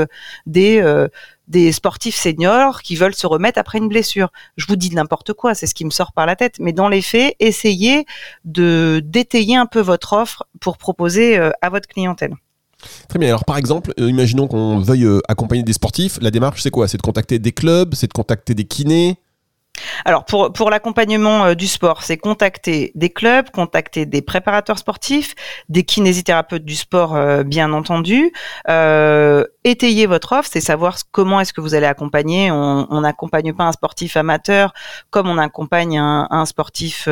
des 0.47 0.81
des 1.49 1.73
sportifs 1.73 2.17
seniors 2.17 2.83
qui 2.83 2.95
veulent 2.95 3.15
se 3.15 3.27
remettre 3.27 3.59
après 3.59 3.79
une 3.79 3.89
blessure. 3.89 4.31
Je 4.56 4.67
vous 4.67 4.77
dis 4.77 4.91
n'importe 4.95 5.33
quoi, 5.33 5.55
c'est 5.55 5.67
ce 5.67 5.75
qui 5.75 5.85
me 5.85 5.91
sort 5.91 6.12
par 6.12 6.27
la 6.27 6.37
tête. 6.37 6.56
Mais 6.61 6.73
dans 6.73 6.89
les 6.89 7.03
faits, 7.03 7.35
essayez 7.41 8.06
de 8.45 9.03
d'étayer 9.05 9.56
un 9.56 9.67
peu 9.67 9.81
votre 9.81 10.12
offre 10.12 10.45
pour 10.61 10.79
proposer 10.79 11.39
euh, 11.39 11.50
à 11.62 11.71
votre 11.71 11.89
clientèle. 11.89 12.35
Très 13.09 13.19
bien. 13.19 13.29
Alors, 13.29 13.45
par 13.45 13.56
exemple, 13.56 13.93
euh, 13.99 14.09
imaginons 14.09 14.47
qu'on 14.47 14.79
veuille 14.79 15.05
euh, 15.05 15.21
accompagner 15.29 15.62
des 15.62 15.73
sportifs. 15.73 16.19
La 16.21 16.31
démarche, 16.31 16.62
c'est 16.62 16.71
quoi? 16.71 16.87
C'est 16.87 16.99
de 16.99 17.03
contacter 17.03 17.39
des 17.39 17.53
clubs, 17.53 17.94
c'est 17.94 18.06
de 18.06 18.12
contacter 18.12 18.55
des 18.55 18.65
kinés? 18.65 19.19
Alors 20.05 20.25
pour, 20.25 20.53
pour 20.53 20.71
l'accompagnement 20.71 21.47
euh, 21.47 21.55
du 21.55 21.67
sport, 21.67 22.03
c'est 22.03 22.17
contacter 22.17 22.93
des 22.95 23.11
clubs, 23.11 23.50
contacter 23.50 24.06
des 24.06 24.23
préparateurs 24.23 24.79
sportifs, 24.79 25.35
des 25.69 25.85
kinésithérapeutes 25.85 26.65
du 26.65 26.75
sport 26.75 27.17
euh, 27.17 27.43
bien 27.43 27.73
entendu, 27.73 28.33
euh, 28.69 29.45
étayer 29.65 30.06
votre 30.06 30.33
offre, 30.33 30.49
c'est 30.53 30.61
savoir 30.61 30.97
comment 31.11 31.41
est-ce 31.41 31.53
que 31.53 31.61
vous 31.61 31.75
allez 31.75 31.87
accompagner. 31.87 32.50
On 32.50 33.00
n'accompagne 33.00 33.53
pas 33.53 33.65
un 33.65 33.72
sportif 33.72 34.17
amateur 34.17 34.72
comme 35.11 35.29
on 35.29 35.39
accompagne 35.39 35.99
un, 35.99 36.46
sportif 36.46 37.08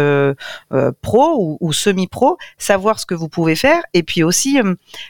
pro 1.03 1.35
ou, 1.39 1.59
ou 1.61 1.73
semi-pro, 1.73 2.39
savoir 2.59 2.99
ce 2.99 3.07
que 3.07 3.15
vous 3.15 3.29
pouvez 3.29 3.57
faire 3.57 3.83
et 3.93 4.03
puis 4.03 4.23
aussi 4.23 4.59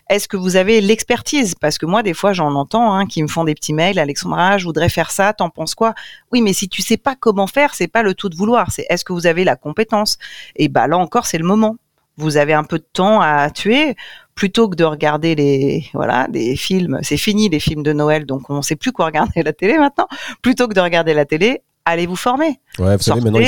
est-ce 0.08 0.28
que 0.28 0.36
vous 0.36 0.56
avez 0.56 0.80
l'expertise? 0.80 1.54
Parce 1.54 1.78
que 1.78 1.86
moi 1.86 2.02
des 2.02 2.14
fois 2.14 2.32
j'en 2.32 2.54
entends 2.54 2.92
hein, 2.94 3.06
qui 3.06 3.22
me 3.22 3.28
font 3.28 3.44
des 3.44 3.54
petits 3.54 3.72
mails, 3.72 3.98
Alexandra, 3.98 4.58
je 4.58 4.64
voudrais 4.64 4.88
faire 4.88 5.10
ça, 5.10 5.32
t'en 5.32 5.50
penses 5.50 5.74
quoi? 5.74 5.94
Oui, 6.32 6.42
mais 6.42 6.52
si 6.52 6.68
tu 6.68 6.82
sais 6.82 6.96
pas 6.96 7.14
comment 7.14 7.46
faire, 7.46 7.65
c'est 7.74 7.88
pas 7.88 8.02
le 8.02 8.14
tout 8.14 8.28
de 8.28 8.36
vouloir, 8.36 8.70
c'est 8.70 8.86
est-ce 8.88 9.04
que 9.04 9.12
vous 9.12 9.26
avez 9.26 9.44
la 9.44 9.56
compétence? 9.56 10.18
Et 10.56 10.68
bah 10.68 10.86
là 10.86 10.98
encore, 10.98 11.26
c'est 11.26 11.38
le 11.38 11.44
moment. 11.44 11.76
Vous 12.18 12.38
avez 12.38 12.54
un 12.54 12.64
peu 12.64 12.78
de 12.78 12.86
temps 12.92 13.20
à 13.20 13.50
tuer 13.50 13.94
plutôt 14.34 14.68
que 14.68 14.76
de 14.76 14.84
regarder 14.84 15.34
les 15.34 15.86
voilà 15.92 16.28
des 16.28 16.56
films. 16.56 16.98
C'est 17.02 17.16
fini 17.16 17.48
les 17.48 17.60
films 17.60 17.82
de 17.82 17.92
Noël, 17.92 18.26
donc 18.26 18.48
on 18.48 18.62
sait 18.62 18.76
plus 18.76 18.92
quoi 18.92 19.06
regarder 19.06 19.42
la 19.42 19.52
télé 19.52 19.78
maintenant. 19.78 20.08
Plutôt 20.42 20.68
que 20.68 20.74
de 20.74 20.80
regarder 20.80 21.14
la 21.14 21.24
télé, 21.24 21.62
allez 21.86 22.06
vous 22.06 22.16
former. 22.16 22.58
Ouais, 22.78 22.96
vous 22.96 23.02
savez, 23.02 23.20
maintenant, 23.22 23.40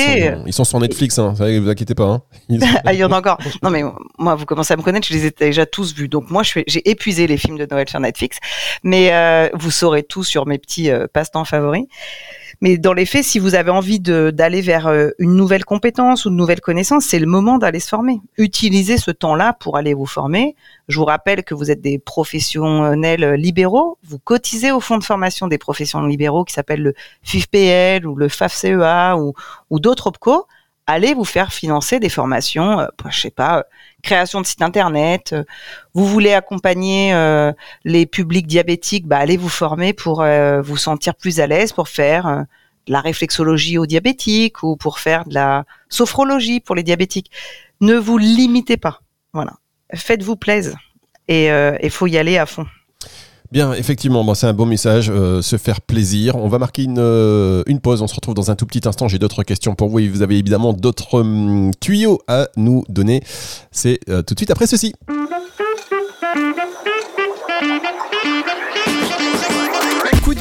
ils 0.46 0.52
sont, 0.52 0.64
sur 0.64 0.80
Netflix, 0.80 1.18
hein. 1.18 1.34
Vous, 1.36 1.62
vous 1.62 1.68
inquiétez 1.68 1.94
pas. 1.94 2.04
Hein. 2.04 2.22
il 2.48 2.94
y 2.94 3.04
en 3.04 3.12
a 3.12 3.18
encore. 3.18 3.38
Non, 3.62 3.70
mais 3.70 3.82
moi, 4.16 4.36
vous 4.36 4.46
commencez 4.46 4.72
à 4.72 4.76
me 4.76 4.82
connaître, 4.82 5.06
je 5.06 5.12
les 5.12 5.26
ai 5.26 5.30
déjà 5.30 5.66
tous 5.66 5.92
vus. 5.92 6.08
Donc, 6.08 6.30
moi, 6.30 6.42
j'ai 6.44 6.88
épuisé 6.88 7.26
les 7.26 7.36
films 7.36 7.58
de 7.58 7.66
Noël 7.70 7.88
sur 7.88 8.00
Netflix. 8.00 8.38
Mais 8.84 9.12
euh, 9.12 9.50
vous 9.54 9.70
saurez 9.70 10.04
tout 10.04 10.24
sur 10.24 10.46
mes 10.46 10.58
petits 10.58 10.90
euh, 10.90 11.06
passe-temps 11.12 11.44
favoris. 11.44 11.84
Mais 12.60 12.76
dans 12.76 12.92
les 12.92 13.06
faits, 13.06 13.24
si 13.24 13.38
vous 13.38 13.54
avez 13.54 13.70
envie 13.70 14.00
d'aller 14.00 14.60
vers 14.60 14.88
euh, 14.88 15.10
une 15.18 15.36
nouvelle 15.36 15.64
compétence 15.64 16.24
ou 16.24 16.30
une 16.30 16.36
nouvelle 16.36 16.60
connaissance, 16.60 17.04
c'est 17.04 17.20
le 17.20 17.26
moment 17.26 17.58
d'aller 17.58 17.78
se 17.78 17.88
former. 17.88 18.20
Utilisez 18.36 18.98
ce 18.98 19.12
temps-là 19.12 19.52
pour 19.52 19.76
aller 19.76 19.94
vous 19.94 20.06
former. 20.06 20.56
Je 20.88 20.98
vous 20.98 21.04
rappelle 21.04 21.44
que 21.44 21.54
vous 21.54 21.70
êtes 21.70 21.80
des 21.80 21.98
professionnels 22.00 23.34
libéraux. 23.34 23.98
Vous 24.02 24.18
cotisez 24.18 24.72
au 24.72 24.80
fonds 24.80 24.98
de 24.98 25.04
formation 25.04 25.46
des 25.46 25.58
professionnels 25.58 26.10
libéraux 26.10 26.44
qui 26.44 26.54
s'appelle 26.54 26.82
le 26.82 26.94
FIFPL 27.22 28.06
ou 28.06 28.16
le 28.16 28.28
FAFCEA 28.28 29.16
ou, 29.16 29.34
ou 29.70 29.78
d'autres 29.78 30.08
OPCO 30.08 30.46
allez 30.88 31.12
vous 31.12 31.24
faire 31.24 31.52
financer 31.52 32.00
des 32.00 32.08
formations, 32.08 32.80
euh, 32.80 32.86
je 33.10 33.20
sais 33.20 33.30
pas, 33.30 33.58
euh, 33.58 33.62
création 34.02 34.40
de 34.40 34.46
site 34.46 34.62
internet. 34.62 35.34
Euh, 35.34 35.44
vous 35.92 36.06
voulez 36.06 36.32
accompagner 36.32 37.14
les 37.84 38.06
publics 38.06 38.46
diabétiques, 38.46 39.06
bah, 39.06 39.18
allez 39.18 39.36
vous 39.36 39.48
former 39.48 39.92
pour 39.92 40.24
vous 40.62 40.76
sentir 40.76 41.14
plus 41.14 41.40
à 41.40 41.46
l'aise 41.46 41.72
pour 41.72 41.88
faire 41.88 42.44
de 42.86 42.92
la 42.92 43.00
réflexologie 43.00 43.76
aux 43.78 43.86
diabétiques 43.86 44.62
ou 44.62 44.76
pour 44.76 44.98
faire 44.98 45.26
de 45.26 45.34
la 45.34 45.64
sophrologie 45.88 46.60
pour 46.60 46.74
les 46.74 46.82
diabétiques. 46.82 47.30
Ne 47.80 47.96
vous 47.96 48.16
limitez 48.18 48.76
pas. 48.76 49.00
Voilà. 49.32 49.54
Faites-vous 49.94 50.36
plaisir 50.36 50.78
et 51.26 51.48
il 51.82 51.90
faut 51.90 52.06
y 52.06 52.16
aller 52.16 52.38
à 52.38 52.46
fond. 52.46 52.66
Bien, 53.50 53.72
effectivement, 53.72 54.24
bon, 54.24 54.34
c'est 54.34 54.46
un 54.46 54.52
bon 54.52 54.66
message, 54.66 55.06
se 55.06 55.56
faire 55.56 55.80
plaisir. 55.80 56.36
On 56.36 56.48
va 56.48 56.58
marquer 56.58 56.82
une, 56.82 56.98
une, 57.66 57.80
pause, 57.80 58.02
on 58.02 58.06
se 58.06 58.14
retrouve 58.14 58.34
dans 58.34 58.50
un 58.50 58.56
tout 58.56 58.66
petit 58.66 58.86
instant. 58.86 59.08
J'ai 59.08 59.18
d'autres 59.18 59.42
questions 59.42 59.74
pour 59.74 59.88
vous 59.88 60.00
et 60.00 60.08
vous 60.08 60.22
avez 60.22 60.36
évidemment 60.36 60.74
d'autres 60.74 61.20
hum, 61.20 61.70
tuyaux 61.80 62.20
à 62.28 62.48
nous 62.56 62.84
donner. 62.88 63.22
C'est 63.70 64.00
tout 64.06 64.34
de 64.34 64.38
suite 64.38 64.50
après 64.50 64.66
ceci. 64.66 64.94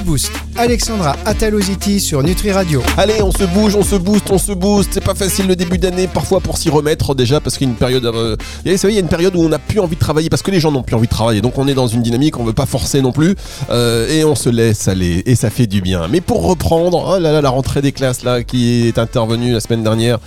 boost. 0.08 0.47
Alexandra 0.58 1.16
Ataloziti 1.26 2.00
sur 2.00 2.24
Nutri 2.24 2.52
Radio. 2.52 2.82
Allez, 2.98 3.22
on 3.22 3.32
se 3.32 3.44
bouge, 3.44 3.76
on 3.76 3.84
se 3.84 3.96
booste, 3.96 4.32
on 4.32 4.38
se 4.38 4.52
booste. 4.52 4.90
C'est 4.94 5.04
pas 5.04 5.14
facile 5.14 5.48
le 5.48 5.56
début 5.56 5.78
d'année, 5.78 6.08
parfois 6.08 6.40
pour 6.40 6.58
s'y 6.58 6.70
remettre 6.70 7.14
déjà, 7.14 7.40
parce 7.40 7.58
qu'il 7.58 7.68
y 7.68 7.70
a 7.70 7.74
une 7.74 7.78
période. 7.78 8.06
Euh, 8.06 8.36
il 8.66 8.74
y 8.74 8.98
a 8.98 9.00
une 9.00 9.08
période 9.08 9.36
où 9.36 9.42
on 9.42 9.50
n'a 9.50 9.60
plus 9.60 9.80
envie 9.80 9.96
de 9.96 10.00
travailler, 10.00 10.30
parce 10.30 10.42
que 10.42 10.52
les 10.52 10.60
gens 10.60 10.72
n'ont 10.72 10.84
plus 10.84 10.96
envie 10.96 11.08
de 11.08 11.12
travailler. 11.12 11.42
Donc 11.42 11.58
on 11.58 11.68
est 11.68 11.74
dans 11.74 11.88
une 11.88 12.02
dynamique, 12.02 12.40
on 12.40 12.44
veut 12.44 12.54
pas 12.54 12.66
forcer 12.66 13.02
non 13.02 13.12
plus, 13.12 13.36
euh, 13.70 14.10
et 14.10 14.24
on 14.24 14.36
se 14.36 14.50
laisse 14.50 14.88
aller, 14.88 15.24
et 15.26 15.36
ça 15.36 15.50
fait 15.50 15.68
du 15.68 15.82
bien. 15.82 16.08
Mais 16.08 16.22
pour 16.22 16.44
reprendre, 16.44 17.18
oh 17.18 17.20
la 17.20 17.50
rentrée 17.50 17.82
des 17.82 17.92
classes 17.92 18.24
là 18.24 18.44
qui 18.44 18.88
est 18.88 18.98
intervenue 18.98 19.54
la 19.54 19.60
semaine 19.60 19.84
dernière, 19.84 20.18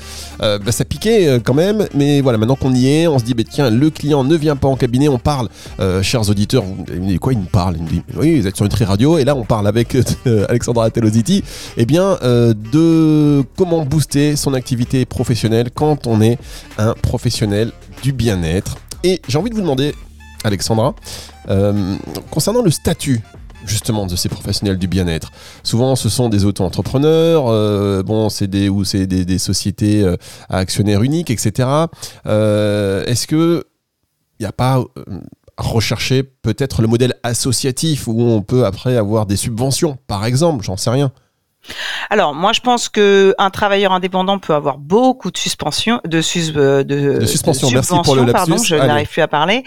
euh, 0.43 0.59
bah, 0.59 0.73
ça 0.73 0.85
piquait 0.85 1.41
quand 1.45 1.55
même. 1.55 1.87
Mais 1.95 2.21
voilà, 2.21 2.39
maintenant 2.39 2.57
qu'on 2.57 2.75
y 2.75 2.89
est, 2.89 3.07
on 3.09 3.19
se 3.19 3.25
dit, 3.25 3.35
bah, 3.35 3.43
tiens, 3.49 3.71
le 3.71 3.91
client 3.91 4.25
ne 4.25 4.37
vient 4.37 4.57
pas 4.57 4.69
en 4.69 4.77
cabinet, 4.77 5.09
on 5.09 5.19
parle, 5.19 5.49
chers 6.03 6.29
auditeurs, 6.31 6.63
vous 6.65 7.19
quoi, 7.19 7.33
il 7.33 7.41
me 7.41 7.47
parle, 7.47 7.77
il 7.77 7.83
me 7.83 7.89
dit, 7.89 8.03
oui, 8.17 8.41
vous 8.41 8.47
êtes 8.47 8.57
sur 8.57 8.65
Nutri 8.65 8.85
Radio, 8.85 9.19
et 9.19 9.25
là 9.25 9.35
on 9.35 9.45
parle 9.45 9.67
avec 9.67 9.95
euh, 9.95 10.03
Alexandra 10.27 10.91
Telositi, 10.91 11.43
eh 11.77 11.87
bien, 11.87 12.19
euh, 12.23 12.55
de 12.73 13.45
comment 13.57 13.85
booster 13.85 14.37
son 14.37 14.55
activité 14.55 15.05
professionnelle 15.05 15.71
quand 15.73 16.07
on 16.07 16.21
est 16.21 16.39
un 16.79 16.95
professionnel 16.95 17.73
du 18.03 18.13
bien-être. 18.13 18.77
Et 19.05 19.21
j'ai 19.29 19.39
envie 19.39 19.51
de 19.51 19.55
vous 19.55 19.63
demander, 19.63 19.95
Alexandra, 20.45 20.95
euh, 21.49 21.97
concernant 22.31 22.63
le 22.63 22.71
statut 22.71 23.21
justement 23.67 24.07
de 24.07 24.17
ces 24.17 24.31
professionnels 24.31 24.79
du 24.79 24.89
bien-être. 24.89 25.31
Souvent, 25.63 25.95
ce 25.95 26.09
sont 26.09 26.31
des 26.31 26.47
auto-entrepreneurs, 26.47 27.45
bon, 28.05 28.31
c'est 28.31 28.71
ou 28.71 28.85
c'est 28.85 29.07
des, 29.07 29.39
sociétés 29.39 30.03
à 30.49 30.57
actionnaires 30.57 31.03
uniques, 31.03 31.31
etc. 31.31 31.69
Est-ce 32.25 33.27
que 33.27 33.65
il 34.39 34.45
n'y 34.45 34.47
a 34.47 34.53
pas 34.53 34.83
rechercher 35.61 36.23
peut-être 36.23 36.83
le 36.83 36.89
modèle 36.89 37.15
associatif 37.23 38.09
où 38.09 38.21
on 38.21 38.43
peut 38.43 38.67
après 38.67 38.97
avoir 38.97 39.27
des 39.27 39.37
subventions, 39.37 39.99
par 40.07 40.25
exemple, 40.25 40.65
j'en 40.65 40.77
sais 40.77 40.91
rien. 40.91 41.13
Alors, 42.09 42.35
moi, 42.35 42.53
je 42.53 42.61
pense 42.61 42.89
que 42.89 43.35
un 43.39 43.51
travailleur 43.51 43.93
indépendant 43.93 44.39
peut 44.39 44.55
avoir 44.55 44.79
beaucoup 44.79 45.31
de 45.31 45.39
suspension, 45.39 46.01
de, 46.05 46.21
sus, 46.21 46.53
euh, 46.57 46.83
de, 46.83 47.19
de 47.19 47.27
suspension. 47.27 47.69
Merci 47.71 47.95
pour 48.03 48.17
le 48.17 48.23
lapsus. 48.23 48.33
Pardon, 48.33 48.63
je 48.63 48.75
n'arrive 48.75 49.09
plus 49.09 49.23
à 49.23 49.29
parler. 49.29 49.63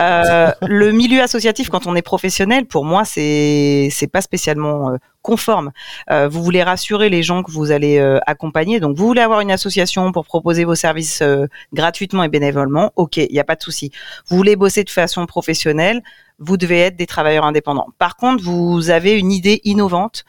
Euh, 0.00 0.50
le 0.66 0.92
milieu 0.92 1.22
associatif, 1.22 1.68
quand 1.70 1.86
on 1.86 1.94
est 1.94 2.02
professionnel, 2.02 2.66
pour 2.66 2.84
moi, 2.84 3.04
c'est 3.04 3.88
c'est 3.90 4.08
pas 4.08 4.20
spécialement 4.20 4.90
euh, 4.90 4.96
conforme. 5.22 5.70
Euh, 6.10 6.28
vous 6.28 6.42
voulez 6.42 6.62
rassurer 6.62 7.08
les 7.08 7.22
gens 7.22 7.42
que 7.42 7.50
vous 7.50 7.70
allez 7.70 7.98
euh, 7.98 8.18
accompagner. 8.26 8.78
Donc, 8.80 8.96
vous 8.96 9.06
voulez 9.06 9.22
avoir 9.22 9.40
une 9.40 9.50
association 9.50 10.12
pour 10.12 10.24
proposer 10.24 10.64
vos 10.64 10.74
services 10.74 11.22
euh, 11.22 11.46
gratuitement 11.72 12.22
et 12.24 12.28
bénévolement. 12.28 12.92
Ok, 12.96 13.16
il 13.16 13.32
n'y 13.32 13.40
a 13.40 13.44
pas 13.44 13.56
de 13.56 13.62
souci. 13.62 13.90
Vous 14.28 14.36
voulez 14.36 14.56
bosser 14.56 14.84
de 14.84 14.90
façon 14.90 15.26
professionnelle 15.26 16.02
vous 16.38 16.56
devez 16.56 16.80
être 16.80 16.96
des 16.96 17.06
travailleurs 17.06 17.44
indépendants. 17.44 17.88
Par 17.98 18.16
contre, 18.16 18.44
vous 18.44 18.90
avez 18.90 19.18
une 19.18 19.32
idée 19.32 19.60
innovante. 19.64 20.24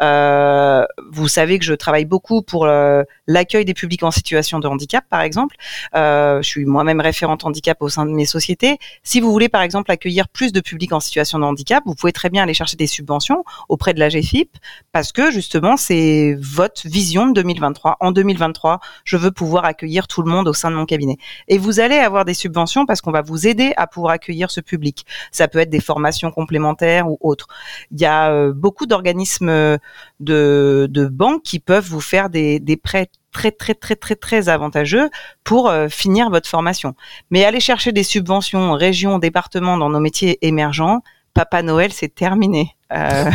Euh, 0.00 0.84
vous 1.10 1.28
savez 1.28 1.58
que 1.58 1.64
je 1.64 1.74
travaille 1.74 2.04
beaucoup 2.04 2.42
pour 2.42 2.66
euh, 2.66 3.02
l'accueil 3.28 3.64
des 3.64 3.74
publics 3.74 4.02
en 4.02 4.10
situation 4.10 4.58
de 4.58 4.66
handicap, 4.66 5.04
par 5.08 5.20
exemple. 5.20 5.56
Euh, 5.94 6.42
je 6.42 6.48
suis 6.48 6.64
moi-même 6.64 7.00
référente 7.00 7.44
handicap 7.44 7.80
au 7.80 7.88
sein 7.88 8.06
de 8.06 8.10
mes 8.10 8.26
sociétés. 8.26 8.78
Si 9.04 9.20
vous 9.20 9.30
voulez, 9.30 9.48
par 9.48 9.62
exemple, 9.62 9.90
accueillir 9.92 10.28
plus 10.28 10.52
de 10.52 10.60
publics 10.60 10.92
en 10.92 11.00
situation 11.00 11.38
de 11.38 11.44
handicap, 11.44 11.84
vous 11.86 11.94
pouvez 11.94 12.12
très 12.12 12.28
bien 12.28 12.42
aller 12.42 12.54
chercher 12.54 12.76
des 12.76 12.88
subventions 12.88 13.44
auprès 13.68 13.94
de 13.94 14.00
la 14.00 14.08
GFIP 14.08 14.50
parce 14.90 15.12
que 15.12 15.30
justement, 15.30 15.76
c'est 15.76 16.36
votre 16.40 16.88
vision 16.88 17.26
de 17.26 17.34
2023. 17.34 17.98
En 18.00 18.10
2023, 18.10 18.80
je 19.04 19.16
veux 19.16 19.30
pouvoir 19.30 19.64
accueillir 19.64 20.08
tout 20.08 20.22
le 20.22 20.30
monde 20.30 20.48
au 20.48 20.54
sein 20.54 20.70
de 20.70 20.76
mon 20.76 20.86
cabinet. 20.86 21.18
Et 21.46 21.58
vous 21.58 21.78
allez 21.78 21.96
avoir 21.96 22.24
des 22.24 22.34
subventions 22.34 22.84
parce 22.84 23.00
qu'on 23.00 23.12
va 23.12 23.22
vous 23.22 23.46
aider 23.46 23.72
à 23.76 23.86
pouvoir 23.86 24.14
accueillir 24.14 24.50
ce 24.50 24.60
public. 24.60 25.06
Ça 25.30 25.46
peut 25.52 25.60
être 25.60 25.70
des 25.70 25.80
formations 25.80 26.32
complémentaires 26.32 27.08
ou 27.08 27.18
autres. 27.20 27.46
Il 27.92 28.00
y 28.00 28.06
a 28.06 28.32
euh, 28.32 28.52
beaucoup 28.52 28.86
d'organismes 28.86 29.48
euh, 29.48 29.78
de, 30.20 30.88
de 30.90 31.06
banques 31.06 31.42
qui 31.42 31.60
peuvent 31.60 31.86
vous 31.86 32.00
faire 32.00 32.30
des, 32.30 32.60
prêts 32.82 33.08
très 33.30 33.50
très 33.50 33.74
très 33.74 33.96
très 33.96 34.16
très 34.16 34.48
avantageux 34.48 35.08
pour 35.44 35.68
euh, 35.68 35.88
finir 35.88 36.30
votre 36.30 36.48
formation. 36.48 36.94
Mais 37.30 37.44
aller 37.44 37.60
chercher 37.60 37.92
des 37.92 38.02
subventions 38.02 38.72
région, 38.72 39.18
département 39.18 39.76
dans 39.76 39.90
nos 39.90 40.00
métiers 40.00 40.38
émergents, 40.46 41.02
Papa 41.34 41.62
Noël, 41.62 41.92
c'est 41.92 42.14
terminé. 42.14 42.76
Euh, 42.92 43.30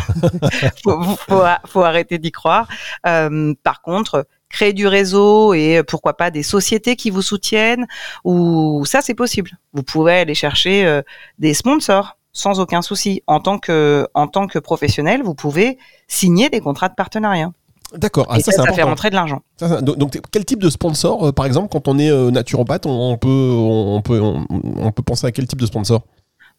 faut, 1.65 1.81
arrêter 1.83 2.19
d'y 2.19 2.31
croire. 2.31 2.67
Par 3.03 3.81
contre, 3.81 4.27
créer 4.49 4.73
du 4.73 4.87
réseau 4.87 5.53
et 5.53 5.81
pourquoi 5.87 6.15
pas 6.15 6.31
des 6.31 6.43
sociétés 6.43 6.95
qui 6.95 7.09
vous 7.09 7.21
soutiennent, 7.21 7.87
ou 8.23 8.83
ça 8.85 9.01
c'est 9.01 9.13
possible. 9.13 9.51
Vous 9.73 9.83
pouvez 9.83 10.19
aller 10.19 10.35
chercher 10.35 11.01
des 11.37 11.53
sponsors 11.53 12.17
sans 12.37 12.59
aucun 12.59 12.81
souci. 12.81 13.23
En 13.27 13.39
tant 13.39 13.57
que, 13.57 14.07
en 14.13 14.27
tant 14.27 14.47
que 14.47 14.59
professionnel, 14.59 15.23
vous 15.23 15.33
pouvez 15.33 15.77
signer 16.07 16.49
des 16.49 16.61
contrats 16.61 16.89
de 16.89 16.95
partenariat. 16.95 17.51
D'accord. 17.95 18.27
Ah, 18.29 18.39
ça, 18.39 18.51
ça, 18.51 18.73
fait 18.73 18.83
rentrer 18.83 19.09
de 19.09 19.15
l'argent. 19.15 19.41
Donc, 19.81 20.19
quel 20.31 20.43
type 20.43 20.61
de 20.61 20.69
sponsor, 20.69 21.27
euh, 21.27 21.31
par 21.31 21.45
exemple, 21.45 21.69
quand 21.71 21.87
on 21.87 21.97
est 21.97 22.11
euh, 22.11 22.31
naturopathe, 22.31 22.85
on, 22.85 23.17
peut, 23.17 23.27
on, 23.29 24.01
peut, 24.01 24.19
on, 24.19 24.91
peut 24.91 25.03
penser 25.03 25.25
à 25.25 25.31
quel 25.31 25.47
type 25.47 25.61
de 25.61 25.65
sponsor? 25.65 26.01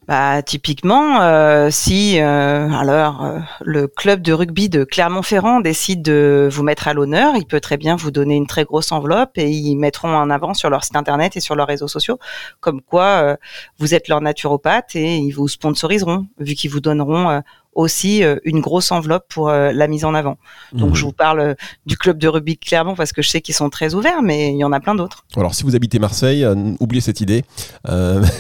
Bah, 0.09 0.41
typiquement, 0.41 1.21
euh, 1.21 1.69
si 1.71 2.19
euh, 2.19 2.71
alors 2.71 3.23
euh, 3.23 3.41
le 3.61 3.89
club 3.89 4.23
de 4.23 4.33
rugby 4.33 4.71
de 4.71 4.83
Clermont-Ferrand 4.83 5.61
décide 5.61 6.01
de 6.01 6.49
vous 6.51 6.63
mettre 6.63 6.89
à 6.89 6.95
l'honneur, 6.95 7.35
il 7.37 7.45
peut 7.45 7.61
très 7.61 7.77
bien 7.77 7.95
vous 7.95 8.11
donner 8.11 8.35
une 8.35 8.47
très 8.47 8.65
grosse 8.65 8.91
enveloppe 8.91 9.37
et 9.37 9.51
ils 9.51 9.77
mettront 9.77 10.17
en 10.17 10.31
avant 10.31 10.55
sur 10.55 10.71
leur 10.71 10.83
site 10.83 10.97
internet 10.97 11.37
et 11.37 11.41
sur 11.41 11.57
leurs 11.57 11.67
réseaux 11.67 11.89
sociaux 11.89 12.19
comme 12.61 12.81
quoi 12.81 13.37
vous 13.79 13.93
êtes 13.93 14.09
leur 14.09 14.23
naturopathe 14.23 14.97
et 14.97 15.19
ils 15.19 15.33
vous 15.33 15.47
sponsoriseront 15.47 16.27
vu 16.39 16.55
qu'ils 16.55 16.71
vous 16.71 16.81
donneront 16.81 17.43
aussi 17.79 18.25
euh, 18.25 18.37
une 18.45 18.61
grosse 18.61 18.91
enveloppe 18.91 19.27
pour 19.29 19.49
euh, 19.49 19.71
la 19.73 19.87
mise 19.87 20.05
en 20.05 20.13
avant. 20.13 20.37
Donc 20.73 20.97
je 20.97 21.03
mhm. 21.03 21.07
vous 21.07 21.13
parle 21.13 21.41
euh, 21.41 21.55
du 21.87 21.97
club 21.97 22.19
de 22.19 22.27
rugby 22.27 22.59
Clermont 22.59 22.97
parce 22.97 23.13
que 23.13 23.23
je 23.23 23.29
sais 23.29 23.41
qu'ils 23.41 23.55
sont 23.55 23.71
très 23.71 23.95
ouverts, 23.95 24.21
mais 24.21 24.51
il 24.51 24.57
y 24.57 24.65
en 24.65 24.73
a 24.73 24.81
plein 24.81 24.97
d'autres. 24.97 25.25
Alors 25.37 25.55
si 25.55 25.63
vous 25.63 25.77
habitez 25.77 26.01
Marseille, 26.01 26.45
oubliez 26.81 27.01
cette 27.01 27.21
idée. 27.21 27.45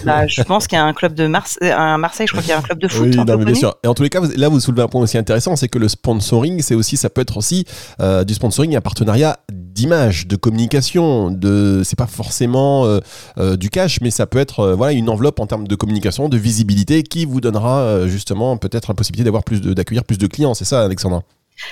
Bah, 0.04 0.26
je 0.26 0.42
pense 0.42 0.66
qu'il 0.66 0.76
y 0.76 0.80
a 0.80 0.85
un 0.85 0.92
club 0.92 1.14
de 1.14 1.26
Marseille, 1.26 1.75
Marseille, 1.99 2.26
je 2.26 2.33
crois 2.33 2.42
qu'il 2.42 2.50
y 2.50 2.54
a 2.54 2.59
un 2.59 2.62
club 2.62 2.78
de 2.78 2.88
foot. 2.88 3.09
Oui, 3.09 3.16
non, 3.16 3.25
mais 3.37 3.45
bien 3.45 3.54
sûr. 3.54 3.76
Et 3.85 3.87
en 3.87 3.95
tous 3.95 4.02
les 4.02 4.09
cas, 4.09 4.21
là 4.37 4.49
vous 4.49 4.61
soulevez 4.61 4.83
un 4.83 4.88
point 4.88 5.02
aussi 5.02 5.18
intéressant, 5.18 5.54
c'est 5.57 5.68
que 5.68 5.78
le 5.78 5.88
sponsoring, 5.88 6.62
c'est 6.62 6.75
aussi, 6.75 6.97
ça 6.97 7.11
peut 7.11 7.21
être 7.21 7.37
aussi 7.37 7.64
du 8.26 8.35
sponsoring, 8.35 8.76
un 8.76 8.80
partenariat 8.80 9.38
d'image, 9.52 10.26
de 10.26 10.37
communication. 10.37 11.30
De, 11.30 11.83
c'est 11.85 11.99
pas 11.99 12.07
forcément 12.07 12.87
du 13.37 13.71
cash, 13.71 14.00
mais 14.00 14.11
ça 14.11 14.26
peut 14.26 14.38
être 14.38 14.73
voilà 14.73 14.92
une 14.92 15.09
enveloppe 15.09 15.40
en 15.40 15.47
termes 15.47 15.68
de 15.68 15.75
communication, 15.75 16.28
de 16.28 16.37
visibilité 16.37 17.02
qui 17.02 17.25
vous 17.25 17.40
donnera 17.40 18.07
justement 18.09 18.57
peut-être 18.57 18.88
la 18.88 18.95
possibilité 18.95 19.28
d'avoir 19.29 19.45
plus 19.45 19.61
d'accueillir 19.61 20.05
plus 20.05 20.19
de 20.19 20.27
clients. 20.27 20.55
C'est 20.55 20.65
ça, 20.65 20.83
Alexandra 20.83 21.23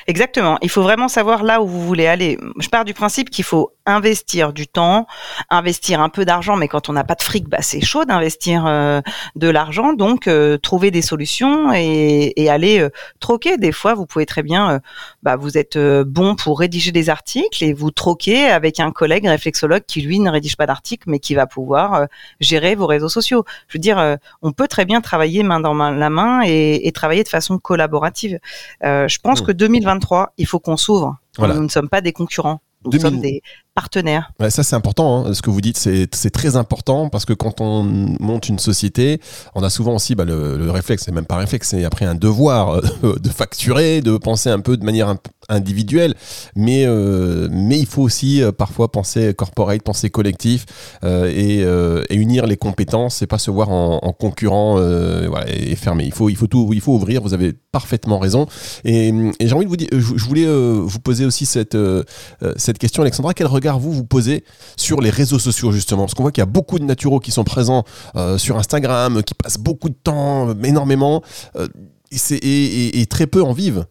Exactement. 0.06 0.58
Il 0.62 0.70
faut 0.70 0.82
vraiment 0.82 1.08
savoir 1.08 1.42
là 1.42 1.62
où 1.62 1.66
vous 1.66 1.84
voulez 1.84 2.06
aller. 2.06 2.38
Je 2.58 2.68
pars 2.68 2.84
du 2.84 2.94
principe 2.94 3.30
qu'il 3.30 3.44
faut 3.44 3.72
investir 3.86 4.52
du 4.52 4.66
temps, 4.66 5.06
investir 5.48 6.00
un 6.00 6.08
peu 6.08 6.24
d'argent, 6.24 6.56
mais 6.56 6.68
quand 6.68 6.88
on 6.88 6.92
n'a 6.92 7.04
pas 7.04 7.14
de 7.14 7.22
fric, 7.22 7.48
bah, 7.48 7.58
c'est 7.60 7.80
chaud 7.80 8.04
d'investir 8.04 8.66
euh, 8.66 9.00
de 9.36 9.48
l'argent. 9.48 9.92
Donc, 9.92 10.26
euh, 10.26 10.58
trouver 10.58 10.90
des 10.90 11.02
solutions 11.02 11.72
et, 11.72 12.32
et 12.36 12.50
aller 12.50 12.80
euh, 12.80 12.90
troquer. 13.20 13.56
Des 13.56 13.72
fois, 13.72 13.94
vous 13.94 14.06
pouvez 14.06 14.26
très 14.26 14.42
bien, 14.42 14.80
bah, 15.22 15.36
vous 15.36 15.56
êtes 15.56 15.78
bon 15.78 16.34
pour 16.34 16.58
rédiger 16.58 16.90
des 16.92 17.08
articles 17.08 17.62
et 17.62 17.72
vous 17.72 17.90
troquez 17.90 18.46
avec 18.46 18.80
un 18.80 18.90
collègue 18.90 19.26
réflexologue 19.26 19.84
qui, 19.86 20.02
lui, 20.02 20.18
ne 20.18 20.30
rédige 20.30 20.56
pas 20.56 20.66
d'articles, 20.66 21.08
mais 21.08 21.20
qui 21.20 21.34
va 21.34 21.46
pouvoir 21.46 22.06
gérer 22.40 22.74
vos 22.74 22.86
réseaux 22.86 23.08
sociaux. 23.08 23.44
Je 23.68 23.78
veux 23.78 23.80
dire, 23.80 24.18
on 24.42 24.52
peut 24.52 24.66
très 24.66 24.84
bien 24.84 25.00
travailler 25.00 25.42
main 25.44 25.60
dans 25.60 25.74
main, 25.74 25.92
la 25.92 26.10
main 26.10 26.42
et, 26.44 26.86
et 26.88 26.92
travailler 26.92 27.22
de 27.22 27.28
façon 27.28 27.58
collaborative. 27.58 28.38
je 28.82 29.18
pense 29.18 29.42
mmh. 29.42 29.46
que 29.46 29.52
2023, 29.80 30.32
il 30.36 30.46
faut 30.46 30.60
qu'on 30.60 30.76
s'ouvre. 30.76 31.18
Nous 31.38 31.62
ne 31.62 31.68
sommes 31.68 31.88
pas 31.88 32.00
des 32.00 32.12
concurrents. 32.12 32.60
Nous 32.84 32.98
sommes 32.98 33.20
des 33.20 33.42
ça, 34.50 34.62
c'est 34.62 34.74
important. 34.74 35.26
Hein. 35.26 35.34
Ce 35.34 35.42
que 35.42 35.50
vous 35.50 35.60
dites, 35.60 35.76
c'est 35.76 36.30
très 36.30 36.56
important 36.56 37.10
parce 37.10 37.26
que 37.26 37.34
quand 37.34 37.60
on 37.60 37.82
monte 38.20 38.48
une 38.48 38.58
société, 38.58 39.20
on 39.54 39.62
a 39.62 39.68
souvent 39.68 39.94
aussi 39.94 40.14
bah, 40.14 40.24
le, 40.24 40.70
réflexe, 40.70 41.04
c'est 41.04 41.12
même 41.12 41.26
pas 41.26 41.36
réflexe, 41.36 41.68
c'est 41.68 41.84
après 41.84 42.06
un 42.06 42.14
devoir 42.14 42.80
euh, 43.04 43.16
de 43.22 43.28
facturer, 43.28 44.00
de 44.00 44.16
penser 44.16 44.48
un 44.48 44.60
peu 44.60 44.78
de 44.78 44.84
manière 44.84 45.08
un, 45.08 45.18
individuel, 45.48 46.14
mais 46.56 46.84
euh, 46.86 47.48
mais 47.50 47.78
il 47.78 47.86
faut 47.86 48.02
aussi 48.02 48.42
euh, 48.42 48.50
parfois 48.50 48.90
penser 48.90 49.32
corporate, 49.34 49.82
penser 49.82 50.08
collectif 50.10 50.64
et, 51.04 51.60
et, 51.60 52.14
unir 52.14 52.46
les 52.46 52.56
compétences 52.56 53.20
et 53.22 53.26
pas 53.26 53.38
se 53.38 53.50
voir 53.50 53.70
en, 53.70 53.98
en 54.02 54.12
concurrent 54.12 54.80
et 55.46 55.76
fermé. 55.76 56.04
Il 56.04 56.12
faut 56.12 56.30
il 56.30 56.36
faut 56.36 56.46
tout 56.46 56.70
il 56.72 56.80
faut 56.80 56.94
ouvrir. 56.94 57.20
Vous 57.20 57.34
avez 57.34 57.52
parfaitement 57.52 58.18
raison. 58.18 58.46
Et, 58.84 59.08
et 59.08 59.46
j'ai 59.46 59.52
envie 59.52 59.66
de 59.66 59.70
vous 59.70 59.76
dire, 59.76 59.88
je, 59.92 60.16
je 60.16 60.24
voulais 60.24 60.46
vous 60.46 60.98
poser 60.98 61.26
aussi 61.26 61.44
cette 61.44 61.76
cette 62.56 62.78
question, 62.78 63.02
Alexandra. 63.02 63.34
Quel 63.34 63.46
regard 63.46 63.65
vous 63.74 63.92
vous 63.92 64.04
posez 64.04 64.44
sur 64.76 65.00
les 65.00 65.10
réseaux 65.10 65.38
sociaux 65.38 65.72
justement 65.72 66.02
Parce 66.02 66.14
qu'on 66.14 66.22
voit 66.22 66.32
qu'il 66.32 66.42
y 66.42 66.42
a 66.42 66.46
beaucoup 66.46 66.78
de 66.78 66.84
naturaux 66.84 67.20
qui 67.20 67.30
sont 67.30 67.44
présents 67.44 67.84
sur 68.38 68.56
Instagram, 68.58 69.22
qui 69.22 69.34
passent 69.34 69.58
beaucoup 69.58 69.88
de 69.88 69.94
temps, 69.94 70.54
énormément. 70.62 71.22
Et, 72.12 73.00
et, 73.00 73.06
très 73.06 73.26
peu 73.26 73.42
en 73.42 73.52
vivent. 73.52 73.86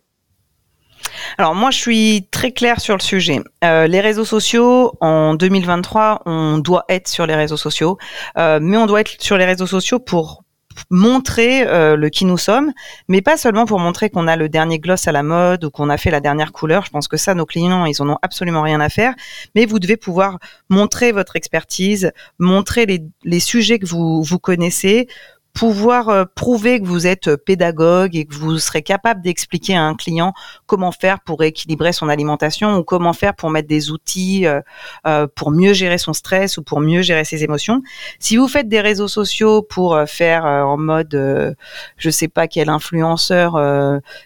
Alors 1.37 1.55
moi, 1.55 1.71
je 1.71 1.77
suis 1.77 2.27
très 2.31 2.51
claire 2.51 2.79
sur 2.79 2.95
le 2.95 3.01
sujet. 3.01 3.41
Euh, 3.63 3.87
les 3.87 4.01
réseaux 4.01 4.25
sociaux, 4.25 4.93
en 5.01 5.35
2023, 5.35 6.23
on 6.25 6.57
doit 6.57 6.85
être 6.89 7.07
sur 7.07 7.25
les 7.25 7.35
réseaux 7.35 7.57
sociaux, 7.57 7.97
euh, 8.37 8.59
mais 8.61 8.77
on 8.77 8.85
doit 8.85 9.01
être 9.01 9.15
sur 9.19 9.37
les 9.37 9.45
réseaux 9.45 9.67
sociaux 9.67 9.99
pour 9.99 10.44
montrer 10.89 11.67
euh, 11.67 11.95
le 11.95 12.09
qui 12.09 12.25
nous 12.25 12.37
sommes, 12.37 12.71
mais 13.07 13.21
pas 13.21 13.37
seulement 13.37 13.65
pour 13.65 13.79
montrer 13.79 14.09
qu'on 14.09 14.27
a 14.27 14.35
le 14.35 14.49
dernier 14.49 14.79
gloss 14.79 15.07
à 15.07 15.11
la 15.11 15.23
mode 15.23 15.65
ou 15.65 15.69
qu'on 15.69 15.89
a 15.89 15.97
fait 15.97 16.11
la 16.11 16.19
dernière 16.19 16.51
couleur. 16.51 16.85
Je 16.85 16.91
pense 16.91 17.07
que 17.07 17.17
ça, 17.17 17.33
nos 17.33 17.45
clients, 17.45 17.85
ils 17.85 18.01
en 18.01 18.09
ont 18.09 18.17
absolument 18.21 18.61
rien 18.61 18.79
à 18.79 18.89
faire. 18.89 19.13
Mais 19.55 19.65
vous 19.65 19.79
devez 19.79 19.97
pouvoir 19.97 20.39
montrer 20.69 21.11
votre 21.11 21.35
expertise, 21.35 22.11
montrer 22.39 22.85
les, 22.85 23.03
les 23.23 23.39
sujets 23.39 23.79
que 23.79 23.85
vous 23.85 24.23
vous 24.23 24.39
connaissez, 24.39 25.07
pouvoir 25.55 26.09
euh, 26.09 26.25
prouver 26.35 26.81
que 26.81 26.85
vous 26.85 27.07
êtes 27.07 27.37
pédagogue 27.37 28.15
et 28.15 28.25
que 28.25 28.35
vous 28.35 28.59
serez 28.59 28.81
capable 28.81 29.21
d'expliquer 29.21 29.73
à 29.73 29.83
un 29.83 29.95
client 29.95 30.33
comment 30.65 30.91
faire 30.91 31.21
pour 31.21 31.41
équilibrer 31.43 31.93
son 31.93 32.09
alimentation 32.09 32.75
ou 32.75 32.83
comment 32.83 33.13
faire 33.13 33.33
pour 33.33 33.49
mettre 33.49 33.69
des 33.69 33.89
outils 33.89 34.45
euh, 34.45 34.59
euh, 35.07 35.27
pour 35.33 35.51
mieux 35.51 35.71
gérer 35.71 35.97
son 35.97 36.11
stress 36.11 36.57
ou 36.57 36.63
pour 36.63 36.81
mieux 36.81 37.01
gérer 37.01 37.23
ses 37.23 37.43
émotions. 37.43 37.81
Si 38.19 38.35
vous 38.35 38.49
faites 38.49 38.67
des 38.67 38.81
réseaux 38.81 39.07
sociaux 39.07 39.61
pour 39.61 39.97
faire 40.07 40.43
en 40.43 40.77
mode 40.77 41.55
je 41.97 42.09
sais 42.09 42.27
pas 42.27 42.47
quel 42.47 42.67
influenceur 42.67 43.53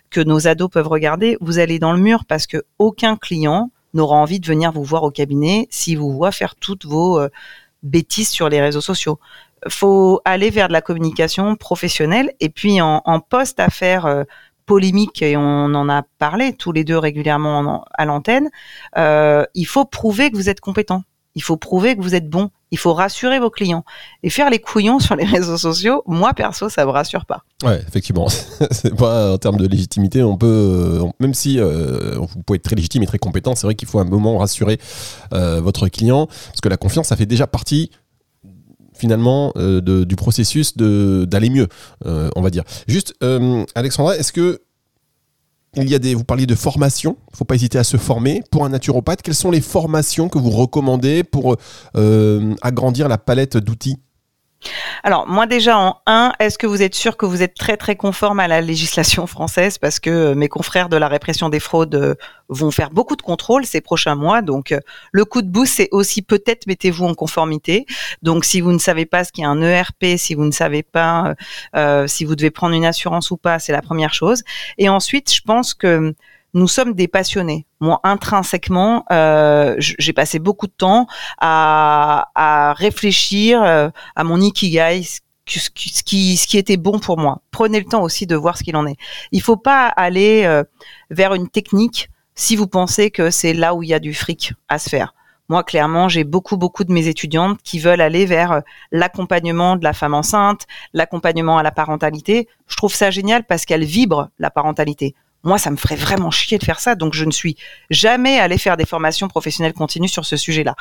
que 0.10 0.22
nos 0.22 0.48
ados 0.48 0.70
peuvent 0.72 0.88
regarder, 0.88 1.38
vous 1.42 1.60
allez 1.60 1.78
dans 1.78 1.94
le 1.94 2.00
mur 2.00 2.26
parce 2.28 2.48
que 2.48 2.64
aucun 2.80 3.16
client 3.16 3.72
n'aura 3.94 4.16
envie 4.16 4.40
de 4.40 4.48
venir 4.48 4.72
vous 4.72 4.84
voir 4.84 5.04
au 5.04 5.12
cabinet 5.12 5.68
si 5.70 5.96
vous 5.96 6.12
voit 6.12 6.32
faire 6.32 6.56
toutes 6.56 6.86
vos 6.86 7.22
bêtises 7.84 8.30
sur 8.30 8.50
les 8.50 8.62
réseaux 8.62 8.82
sociaux 8.82 9.20
faut 9.68 10.22
aller 10.26 10.50
vers 10.50 10.68
de 10.68 10.74
la 10.74 10.82
communication 10.82 11.56
professionnelle 11.56 12.32
et 12.40 12.50
puis 12.50 12.82
en, 12.82 13.02
en 13.06 13.20
poste 13.20 13.60
à 13.60 13.70
faire 13.70 14.06
euh, 14.06 14.24
polémique 14.66 15.22
et 15.22 15.36
on 15.36 15.66
en 15.74 15.90
a 15.90 16.04
parlé 16.20 16.54
tous 16.54 16.72
les 16.72 16.84
deux 16.84 16.98
régulièrement 16.98 17.86
à 17.94 18.06
l'antenne. 18.06 18.50
Euh, 18.98 19.44
il 19.56 19.66
faut 19.66 19.86
prouver 19.86 20.32
que 20.32 20.38
vous 20.38 20.50
êtes 20.50 20.60
compétent. 20.60 21.04
Il 21.36 21.44
faut 21.44 21.58
prouver 21.58 21.96
que 21.96 22.02
vous 22.02 22.16
êtes 22.16 22.30
bon. 22.30 22.50
Il 22.72 22.78
faut 22.78 22.94
rassurer 22.94 23.40
vos 23.40 23.50
clients 23.50 23.84
et 24.22 24.30
faire 24.30 24.50
les 24.50 24.60
couillons 24.60 25.00
sur 25.00 25.16
les 25.16 25.26
réseaux 25.36 25.58
sociaux. 25.58 26.04
Moi 26.06 26.34
perso, 26.34 26.70
ça 26.70 26.86
me 26.86 26.92
rassure 26.92 27.26
pas. 27.26 27.44
Ouais, 27.64 27.82
effectivement, 27.88 28.28
c'est 28.72 28.96
pas 28.96 29.34
en 29.34 29.38
termes 29.38 29.58
de 29.58 29.68
légitimité. 29.68 30.22
On 30.22 30.38
peut, 30.38 31.02
euh, 31.02 31.06
même 31.20 31.34
si 31.34 31.60
vous 31.60 32.28
pouvez 32.46 32.58
être 32.58 32.64
très 32.64 32.76
légitime 32.76 33.02
et 33.04 33.08
très 33.08 33.20
compétent, 33.20 33.56
c'est 33.56 33.66
vrai 33.66 33.76
qu'il 33.76 33.88
faut 33.88 34.00
un 34.00 34.06
moment 34.06 34.38
rassurer 34.38 34.80
votre 35.32 35.88
client 35.88 36.28
parce 36.28 36.62
que 36.62 36.70
la 36.70 36.78
confiance, 36.78 37.08
ça 37.08 37.16
fait 37.16 37.26
déjà 37.26 37.48
partie 37.48 37.90
finalement 39.00 39.52
euh, 39.58 40.06
du 40.06 40.16
processus 40.16 40.78
d'aller 40.78 41.50
mieux, 41.50 41.68
euh, 42.06 42.30
on 42.36 42.42
va 42.42 42.50
dire. 42.50 42.64
Juste, 42.88 43.14
euh, 43.24 43.64
Alexandra, 43.76 44.18
est-ce 44.18 44.32
que 44.32 44.60
il 45.76 45.88
y 45.88 45.94
a 45.94 46.00
des, 46.00 46.16
vous 46.16 46.24
parliez 46.24 46.48
de 46.48 46.56
formation, 46.56 47.18
il 47.30 47.34
ne 47.34 47.38
faut 47.38 47.46
pas 47.46 47.54
hésiter 47.54 47.78
à 47.78 47.84
se 47.84 47.98
former. 47.98 48.42
Pour 48.50 48.66
un 48.66 48.70
naturopathe, 48.70 49.22
quelles 49.22 49.36
sont 49.36 49.52
les 49.52 49.62
formations 49.62 50.28
que 50.28 50.40
vous 50.40 50.50
recommandez 50.50 51.24
pour 51.24 51.58
agrandir 51.94 53.08
la 53.08 53.20
palette 53.20 53.56
d'outils? 53.56 53.98
Alors 55.04 55.28
moi 55.28 55.46
déjà 55.46 55.78
en 55.78 56.02
1, 56.06 56.34
est-ce 56.40 56.58
que 56.58 56.68
vous 56.68 56.82
êtes 56.82 56.96
sûr 56.96 57.18
que 57.18 57.26
vous 57.26 57.42
êtes 57.42 57.56
très 57.56 57.78
très 57.78 57.96
conforme 57.96 58.40
à 58.40 58.48
la 58.48 58.62
législation 58.62 59.28
française? 59.28 59.78
Parce 59.78 60.00
que 60.00 60.10
euh, 60.10 60.36
mes 60.36 60.50
confrères 60.50 60.90
de 60.90 60.98
la 60.98 61.08
répression 61.08 61.50
des 61.50 61.60
fraudes 61.60 61.96
euh, 61.96 62.16
vont 62.50 62.72
faire 62.72 62.90
beaucoup 62.90 63.16
de 63.16 63.22
contrôles 63.22 63.66
ces 63.66 63.82
prochains 63.82 64.16
mois. 64.16 64.42
Donc 64.42 64.72
euh, 64.72 64.80
le 65.12 65.26
coup 65.26 65.42
de 65.42 65.48
boost 65.48 65.76
c'est 65.76 65.90
aussi 65.92 66.22
peut-être 66.22 66.68
mettez-vous 66.68 67.06
en 67.06 67.14
conformité. 67.14 67.86
Donc 68.22 68.46
si 68.46 68.62
vous 68.62 68.72
ne 68.72 68.80
savez 68.80 69.06
pas 69.06 69.24
ce 69.24 69.32
qu'est 69.32 69.44
un 69.44 69.62
ERP, 69.62 70.18
si 70.18 70.36
vous 70.36 70.46
ne 70.46 70.52
savez 70.52 70.84
pas 70.84 71.36
si 72.08 72.26
vous 72.26 72.36
devez 72.36 72.52
prendre 72.52 72.76
une 72.76 72.86
assurance 72.86 73.32
ou 73.32 73.38
pas, 73.38 73.60
c'est 73.60 73.72
la 73.72 73.82
première 73.82 74.14
chose. 74.14 74.44
Et 74.78 74.90
ensuite, 74.90 75.34
je 75.34 75.42
pense 75.42 75.74
que 75.74 76.14
nous 76.54 76.68
sommes 76.68 76.94
des 76.94 77.08
passionnés. 77.08 77.66
Moi, 77.80 78.00
intrinsèquement, 78.04 79.06
euh, 79.12 79.76
j'ai 79.78 80.14
passé 80.14 80.40
beaucoup 80.40 80.68
de 80.68 80.74
temps 80.76 81.08
à, 81.40 82.74
réfléchir 82.78 83.62
euh, 83.64 83.90
à 84.16 84.24
mon 84.24 84.40
ikigai, 84.40 85.04
ce 85.46 85.70
qui, 85.70 86.58
était 86.58 86.78
bon 86.78 87.00
pour 87.00 87.18
moi. 87.18 87.42
Prenez 87.52 87.80
le 87.80 87.86
temps 87.86 88.04
aussi 88.04 88.28
de 88.28 88.36
voir 88.36 88.58
ce 88.58 88.64
qu'il 88.64 88.76
en 88.76 88.86
est. 88.86 88.98
Il 89.32 89.42
faut 89.42 89.58
pas 89.58 89.88
aller 89.88 90.44
euh, 90.46 90.64
vers 91.10 91.34
une 91.34 91.50
technique 91.50 92.10
si 92.36 92.56
vous 92.56 92.68
pensez 92.68 93.12
que 93.12 93.32
c'est 93.32 93.54
là 93.54 93.76
où 93.76 93.84
il 93.84 93.90
y 93.90 93.94
a 93.94 94.00
du 94.00 94.14
fric 94.14 94.54
à 94.68 94.80
se 94.80 94.90
faire. 94.90 95.14
Moi, 95.50 95.64
clairement, 95.64 96.08
j'ai 96.08 96.24
beaucoup, 96.24 96.58
beaucoup 96.58 96.84
de 96.84 96.94
mes 96.94 97.08
étudiantes 97.08 97.60
qui 97.64 97.80
veulent 97.80 98.02
aller 98.02 98.28
vers 98.28 98.62
l'accompagnement 98.92 99.76
de 99.76 99.84
la 99.84 99.94
femme 99.94 100.14
enceinte, 100.14 100.68
l'accompagnement 100.94 101.58
à 101.58 101.64
la 101.64 101.72
parentalité. 101.72 102.48
Je 102.68 102.78
trouve 102.78 102.94
ça 102.94 103.10
génial 103.10 103.44
parce 103.44 103.66
qu'elle 103.66 103.84
vibre 103.84 104.30
la 104.38 104.52
parentalité. 104.52 105.16
Moi, 105.44 105.58
ça 105.58 105.72
me 105.72 105.78
ferait 105.78 105.96
vraiment 105.96 106.32
chier 106.32 106.58
de 106.58 106.64
faire 106.64 106.80
ça. 106.80 106.96
Donc, 106.96 107.14
je 107.14 107.24
ne 107.24 107.32
suis 107.32 107.56
jamais 107.90 108.40
allée 108.40 108.58
faire 108.58 108.76
des 108.76 108.86
formations 108.86 109.28
professionnelles 109.28 109.74
continues 109.74 110.10
sur 110.10 110.26
ce 110.26 110.36
sujet-là. 110.36 110.76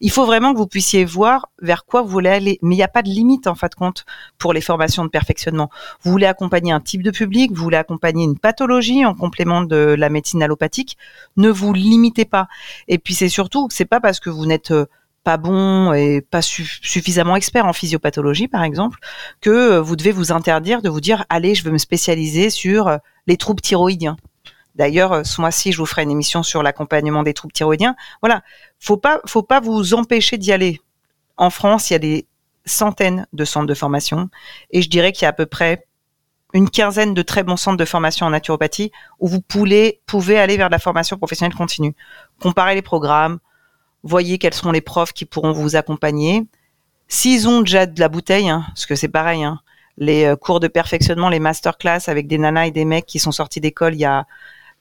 Il 0.00 0.10
faut 0.10 0.26
vraiment 0.26 0.52
que 0.52 0.58
vous 0.58 0.66
puissiez 0.66 1.04
voir 1.04 1.48
vers 1.62 1.84
quoi 1.84 2.02
vous 2.02 2.08
voulez 2.08 2.30
aller. 2.30 2.58
Mais 2.62 2.74
il 2.74 2.78
n'y 2.78 2.84
a 2.84 2.88
pas 2.88 3.02
de 3.02 3.08
limite, 3.08 3.46
en 3.46 3.54
fin 3.54 3.68
de 3.68 3.74
compte, 3.74 4.04
pour 4.38 4.52
les 4.52 4.60
formations 4.60 5.04
de 5.04 5.10
perfectionnement. 5.10 5.70
Vous 6.02 6.10
voulez 6.10 6.26
accompagner 6.26 6.72
un 6.72 6.80
type 6.80 7.02
de 7.02 7.10
public, 7.10 7.52
vous 7.52 7.62
voulez 7.62 7.76
accompagner 7.76 8.24
une 8.24 8.38
pathologie 8.38 9.04
en 9.04 9.14
complément 9.14 9.62
de 9.62 9.94
la 9.96 10.08
médecine 10.08 10.42
allopathique. 10.42 10.96
Ne 11.36 11.50
vous 11.50 11.72
limitez 11.72 12.24
pas. 12.24 12.48
Et 12.88 12.98
puis, 12.98 13.14
c'est 13.14 13.28
surtout, 13.28 13.68
c'est 13.70 13.84
pas 13.84 14.00
parce 14.00 14.18
que 14.18 14.30
vous 14.30 14.46
n'êtes 14.46 14.72
euh, 14.72 14.86
pas 15.24 15.36
bon 15.36 15.92
et 15.92 16.22
pas 16.22 16.42
suffisamment 16.42 17.36
expert 17.36 17.66
en 17.66 17.72
physiopathologie, 17.72 18.48
par 18.48 18.62
exemple, 18.62 18.98
que 19.40 19.50
euh, 19.50 19.80
vous 19.80 19.96
devez 19.96 20.12
vous 20.12 20.32
interdire 20.32 20.82
de 20.82 20.88
vous 20.88 21.00
dire, 21.00 21.24
allez, 21.28 21.54
je 21.54 21.64
veux 21.64 21.70
me 21.70 21.78
spécialiser 21.78 22.50
sur 22.50 22.88
euh, 22.88 22.96
les 23.26 23.36
troubles 23.36 23.60
thyroïdiens. 23.60 24.16
D'ailleurs, 24.74 25.12
euh, 25.12 25.24
ce 25.24 25.40
mois-ci, 25.40 25.72
je 25.72 25.78
vous 25.78 25.86
ferai 25.86 26.02
une 26.02 26.10
émission 26.10 26.42
sur 26.42 26.62
l'accompagnement 26.62 27.22
des 27.22 27.34
troubles 27.34 27.52
thyroïdiens. 27.52 27.96
Voilà, 28.22 28.42
faut 28.78 28.96
pas, 28.96 29.20
faut 29.26 29.42
pas 29.42 29.60
vous 29.60 29.94
empêcher 29.94 30.38
d'y 30.38 30.52
aller. 30.52 30.80
En 31.36 31.50
France, 31.50 31.90
il 31.90 31.94
y 31.94 31.96
a 31.96 32.00
des 32.00 32.26
centaines 32.64 33.26
de 33.32 33.44
centres 33.44 33.66
de 33.66 33.74
formation, 33.74 34.28
et 34.70 34.82
je 34.82 34.88
dirais 34.88 35.12
qu'il 35.12 35.22
y 35.22 35.26
a 35.26 35.30
à 35.30 35.32
peu 35.32 35.46
près 35.46 35.86
une 36.52 36.68
quinzaine 36.68 37.14
de 37.14 37.22
très 37.22 37.42
bons 37.42 37.56
centres 37.56 37.76
de 37.76 37.84
formation 37.84 38.26
en 38.26 38.30
naturopathie 38.30 38.90
où 39.18 39.28
vous 39.28 39.40
pouvez, 39.40 40.00
aller 40.38 40.56
vers 40.56 40.68
la 40.68 40.78
formation 40.78 41.16
professionnelle 41.16 41.56
continue. 41.56 41.94
Comparer 42.40 42.74
les 42.74 42.82
programmes, 42.82 43.38
voyez 44.02 44.38
quels 44.38 44.54
sont 44.54 44.72
les 44.72 44.80
profs 44.80 45.12
qui 45.12 45.24
pourront 45.24 45.52
vous 45.52 45.76
accompagner. 45.76 46.46
S'ils 47.08 47.48
ont 47.48 47.60
déjà 47.60 47.86
de 47.86 47.98
la 48.00 48.08
bouteille, 48.08 48.48
hein, 48.48 48.64
parce 48.68 48.86
que 48.86 48.94
c'est 48.94 49.08
pareil, 49.08 49.44
hein, 49.44 49.60
les 50.00 50.24
euh, 50.24 50.34
cours 50.34 50.58
de 50.58 50.66
perfectionnement, 50.66 51.28
les 51.28 51.38
masterclass 51.38 52.00
avec 52.08 52.26
des 52.26 52.38
nanas 52.38 52.66
et 52.66 52.70
des 52.72 52.84
mecs 52.84 53.06
qui 53.06 53.20
sont 53.20 53.30
sortis 53.30 53.60
d'école 53.60 53.94
il 53.94 54.00
y 54.00 54.04
a, 54.04 54.26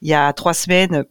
il 0.01 0.07
y 0.07 0.13
a 0.13 0.33
trois 0.33 0.53
semaines, 0.53 1.03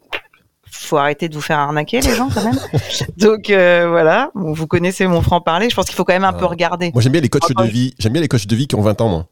faut 0.71 0.97
arrêter 0.97 1.29
de 1.29 1.35
vous 1.35 1.41
faire 1.41 1.59
arnaquer 1.59 2.01
les 2.01 2.15
gens 2.15 2.29
quand 2.33 2.43
même. 2.43 2.59
Donc 3.17 3.51
euh, 3.51 3.87
voilà, 3.89 4.31
vous 4.35 4.67
connaissez 4.67 5.07
mon 5.07 5.23
franc 5.23 5.41
parler. 5.41 5.71
Je 5.71 5.77
pense 5.77 5.87
qu'il 5.87 5.95
faut 5.95 6.05
quand 6.05 6.15
même 6.15 6.25
un 6.25 6.33
peu 6.33 6.47
regarder. 6.47 6.91
Moi 6.93 7.03
j'aime 7.03 7.13
bien 7.13 7.21
les 7.21 7.29
coachs 7.29 7.55
de 7.57 7.65
vie. 7.65 7.95
J'aime 7.99 8.13
bien 8.13 8.23
les 8.23 8.29
coachs 8.29 8.47
de 8.47 8.57
vie 8.57 8.67
qui 8.67 8.75
ont 8.75 8.83
20 8.83 9.01
ans 9.03 9.09
moi 9.09 9.27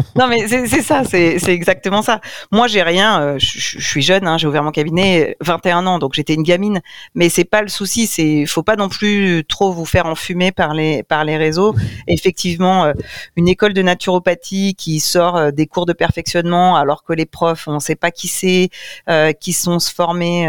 non, 0.16 0.26
mais 0.28 0.46
c'est 0.48 0.82
ça, 0.82 1.04
c'est 1.04 1.36
exactement 1.48 2.02
ça. 2.02 2.20
Moi, 2.50 2.66
j'ai 2.66 2.82
rien. 2.82 3.20
Euh, 3.20 3.38
je 3.38 3.80
suis 3.80 4.02
jeune, 4.02 4.26
hein, 4.26 4.38
j'ai 4.38 4.46
ouvert 4.46 4.62
mon 4.62 4.70
cabinet 4.70 5.36
21 5.40 5.86
ans, 5.86 5.98
donc 5.98 6.14
j'étais 6.14 6.34
une 6.34 6.42
gamine. 6.42 6.80
Mais 7.14 7.28
c'est 7.28 7.44
pas 7.44 7.62
le 7.62 7.68
souci. 7.68 8.06
C'est 8.06 8.46
faut 8.46 8.62
pas 8.62 8.76
non 8.76 8.88
plus 8.88 9.44
trop 9.48 9.72
vous 9.72 9.84
faire 9.84 10.06
enfumer 10.06 10.52
par 10.52 10.74
les 10.74 11.02
par 11.02 11.24
les 11.24 11.36
réseaux. 11.36 11.74
Effectivement, 12.06 12.84
euh, 12.84 12.92
une 13.36 13.48
école 13.48 13.72
de 13.72 13.82
naturopathie 13.82 14.74
qui 14.74 15.00
sort 15.00 15.36
euh, 15.36 15.50
des 15.50 15.66
cours 15.66 15.86
de 15.86 15.92
perfectionnement, 15.92 16.76
alors 16.76 17.04
que 17.04 17.12
les 17.12 17.26
profs, 17.26 17.68
on 17.68 17.80
sait 17.80 17.96
pas 17.96 18.10
qui 18.10 18.28
c'est, 18.28 18.70
qui 19.40 19.52
sont 19.52 19.78
se 19.78 19.92
former 19.92 20.44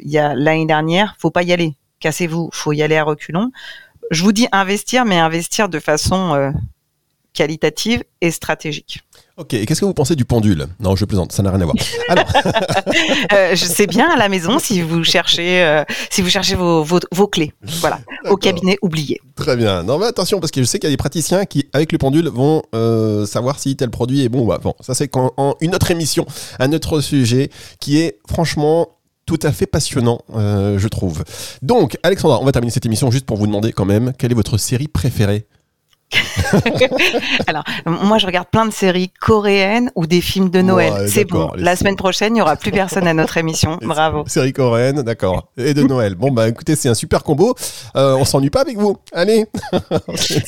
il 0.00 0.32
l'année 0.36 0.66
dernière. 0.66 1.14
Faut 1.18 1.30
pas 1.30 1.42
y 1.42 1.52
aller. 1.52 1.74
Cassez-vous. 2.00 2.50
Faut 2.52 2.72
y 2.72 2.82
aller 2.82 2.96
à 2.96 3.04
reculons. 3.04 3.50
Je 4.10 4.22
vous 4.22 4.32
dis 4.32 4.48
investir, 4.52 5.04
mais 5.04 5.18
investir 5.18 5.68
de 5.68 5.78
façon 5.78 6.52
qualitative 7.34 8.04
et 8.20 8.30
stratégique. 8.30 9.00
Ok, 9.38 9.54
et 9.54 9.64
qu'est-ce 9.64 9.80
que 9.80 9.86
vous 9.86 9.94
pensez 9.94 10.14
du 10.14 10.24
pendule? 10.26 10.66
Non, 10.78 10.94
je 10.94 11.04
plaisante, 11.06 11.32
ça 11.32 11.42
n'a 11.42 11.50
rien 11.50 11.60
à 11.62 11.64
voir. 11.64 11.76
Alors, 12.08 12.26
Euh, 13.32 13.54
je 13.54 13.64
sais 13.64 13.86
bien 13.86 14.10
à 14.10 14.16
la 14.16 14.28
maison 14.28 14.58
si 14.58 14.82
vous 14.82 15.04
cherchez, 15.04 15.62
euh, 15.62 15.84
si 16.10 16.20
vous 16.20 16.28
cherchez 16.28 16.54
vos, 16.54 16.82
vos, 16.82 16.98
vos 17.10 17.26
clés. 17.26 17.52
Voilà, 17.80 18.00
au 18.28 18.36
cabinet 18.36 18.76
oublié. 18.82 19.20
très 19.36 19.56
bien. 19.56 19.82
Non, 19.82 19.98
mais 19.98 20.06
attention, 20.06 20.40
parce 20.40 20.50
que 20.50 20.60
je 20.60 20.66
sais 20.66 20.78
qu'il 20.78 20.88
y 20.88 20.92
a 20.92 20.94
des 20.94 20.98
praticiens 20.98 21.44
qui, 21.46 21.66
avec 21.72 21.92
le 21.92 21.98
pendule, 21.98 22.28
vont 22.28 22.62
euh, 22.74 23.24
savoir 23.24 23.58
si 23.58 23.74
tel 23.76 23.90
produit 23.90 24.22
est 24.22 24.28
bon 24.28 24.44
ou 24.44 24.48
pas. 24.48 24.58
Bon, 24.58 24.74
ça 24.80 24.94
c'est 24.94 25.08
quand, 25.08 25.32
en 25.36 25.54
une 25.60 25.74
autre 25.74 25.90
émission, 25.90 26.26
un 26.58 26.72
autre 26.72 27.00
sujet 27.00 27.50
qui 27.80 27.98
est 27.98 28.18
franchement 28.28 28.88
tout 29.24 29.38
à 29.42 29.52
fait 29.52 29.66
passionnant, 29.66 30.20
euh, 30.34 30.78
je 30.78 30.88
trouve. 30.88 31.24
Donc, 31.62 31.96
Alexandra, 32.02 32.40
on 32.40 32.44
va 32.44 32.52
terminer 32.52 32.72
cette 32.72 32.86
émission 32.86 33.10
juste 33.10 33.24
pour 33.24 33.36
vous 33.38 33.46
demander 33.46 33.72
quand 33.72 33.86
même 33.86 34.12
quelle 34.18 34.32
est 34.32 34.36
votre 34.36 34.58
série 34.58 34.88
préférée? 34.88 35.46
Alors, 37.46 37.64
moi, 37.86 38.18
je 38.18 38.26
regarde 38.26 38.48
plein 38.50 38.66
de 38.66 38.72
séries 38.72 39.10
coréennes 39.20 39.90
ou 39.94 40.06
des 40.06 40.20
films 40.20 40.50
de 40.50 40.60
Noël. 40.62 40.92
Ouais, 40.92 41.08
c'est 41.08 41.24
bon. 41.24 41.50
La 41.56 41.76
semaine 41.76 41.96
prochaine, 41.96 42.32
il 42.32 42.34
n'y 42.34 42.42
aura 42.42 42.56
plus 42.56 42.70
personne 42.70 43.06
à 43.06 43.14
notre 43.14 43.36
émission. 43.36 43.78
Bravo. 43.82 44.24
Série 44.26 44.52
coréenne, 44.52 45.02
d'accord. 45.02 45.48
Et 45.56 45.74
de 45.74 45.82
Noël. 45.82 46.14
Bon, 46.14 46.30
bah 46.30 46.48
écoutez, 46.48 46.76
c'est 46.76 46.88
un 46.88 46.94
super 46.94 47.22
combo. 47.22 47.54
Euh, 47.96 48.14
on 48.16 48.24
s'ennuie 48.24 48.50
pas 48.50 48.60
avec 48.62 48.76
vous. 48.78 48.96
Allez. 49.12 49.46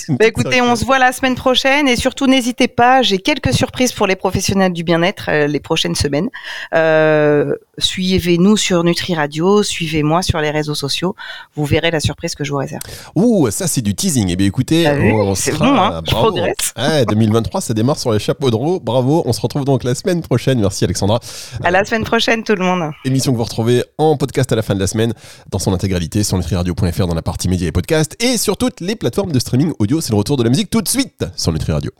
Bah, 0.08 0.26
écoutez, 0.26 0.60
on 0.60 0.76
se 0.76 0.84
voit 0.84 0.98
la 0.98 1.12
semaine 1.12 1.34
prochaine 1.34 1.88
et 1.88 1.96
surtout 1.96 2.26
n'hésitez 2.26 2.68
pas, 2.68 3.02
j'ai 3.02 3.18
quelques 3.18 3.52
surprises 3.52 3.92
pour 3.92 4.06
les 4.06 4.16
professionnels 4.16 4.72
du 4.72 4.84
bien-être 4.84 5.26
euh, 5.28 5.46
les 5.46 5.60
prochaines 5.60 5.94
semaines. 5.94 6.28
Euh, 6.74 7.54
Suivez-nous 7.78 8.56
sur 8.56 8.84
Nutri 8.84 9.14
Radio, 9.16 9.64
suivez-moi 9.64 10.22
sur 10.22 10.40
les 10.40 10.50
réseaux 10.52 10.76
sociaux, 10.76 11.16
vous 11.56 11.64
verrez 11.64 11.90
la 11.90 11.98
surprise 11.98 12.36
que 12.36 12.44
je 12.44 12.52
vous 12.52 12.58
réserve. 12.58 12.82
Ouh, 13.16 13.50
ça 13.50 13.66
c'est 13.66 13.80
du 13.80 13.96
teasing. 13.96 14.28
Eh 14.30 14.36
bien 14.36 14.46
écoutez, 14.46 14.88
vu 14.94 15.10
on 15.12 15.34
sera- 15.34 15.66
bon, 15.66 15.83
hein, 15.86 16.02
je 16.06 16.10
bravo. 16.10 16.28
progresse. 16.28 16.54
Ouais, 16.76 17.04
2023, 17.06 17.60
ça 17.60 17.74
démarre 17.74 17.98
sur 17.98 18.12
les 18.12 18.18
chapeaux 18.18 18.50
de 18.50 18.56
roue. 18.56 18.80
Bravo. 18.80 19.22
On 19.26 19.32
se 19.32 19.40
retrouve 19.40 19.64
donc 19.64 19.84
la 19.84 19.94
semaine 19.94 20.22
prochaine. 20.22 20.60
Merci 20.60 20.84
Alexandra. 20.84 21.20
À 21.62 21.70
la 21.70 21.84
semaine 21.84 22.04
prochaine 22.04 22.42
tout 22.44 22.54
le 22.54 22.64
monde. 22.64 22.90
Émission 23.04 23.32
que 23.32 23.36
vous 23.36 23.44
retrouvez 23.44 23.84
en 23.98 24.16
podcast 24.16 24.50
à 24.52 24.56
la 24.56 24.62
fin 24.62 24.74
de 24.74 24.80
la 24.80 24.86
semaine 24.86 25.12
dans 25.50 25.58
son 25.58 25.72
intégralité 25.72 26.22
sur 26.24 26.36
nutriradio.fr 26.36 27.06
dans 27.06 27.14
la 27.14 27.22
partie 27.22 27.48
médias 27.48 27.68
et 27.68 27.72
podcasts 27.72 28.16
et 28.22 28.36
sur 28.36 28.56
toutes 28.56 28.80
les 28.80 28.96
plateformes 28.96 29.32
de 29.32 29.38
streaming 29.38 29.72
audio. 29.78 30.00
C'est 30.00 30.10
le 30.12 30.16
retour 30.18 30.36
de 30.36 30.42
la 30.42 30.50
musique 30.50 30.70
tout 30.70 30.82
de 30.82 30.88
suite 30.88 31.24
sur 31.36 31.52
Nutri 31.52 31.72
Radio. 31.72 31.90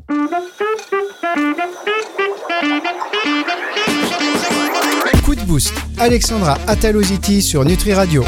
Coup 5.25 5.35
de 5.35 5.40
boost. 5.42 5.73
Alexandra 5.99 6.59
Ataloziti 6.66 7.40
sur 7.40 7.64
Nutri 7.64 7.94
Radio. 7.94 8.25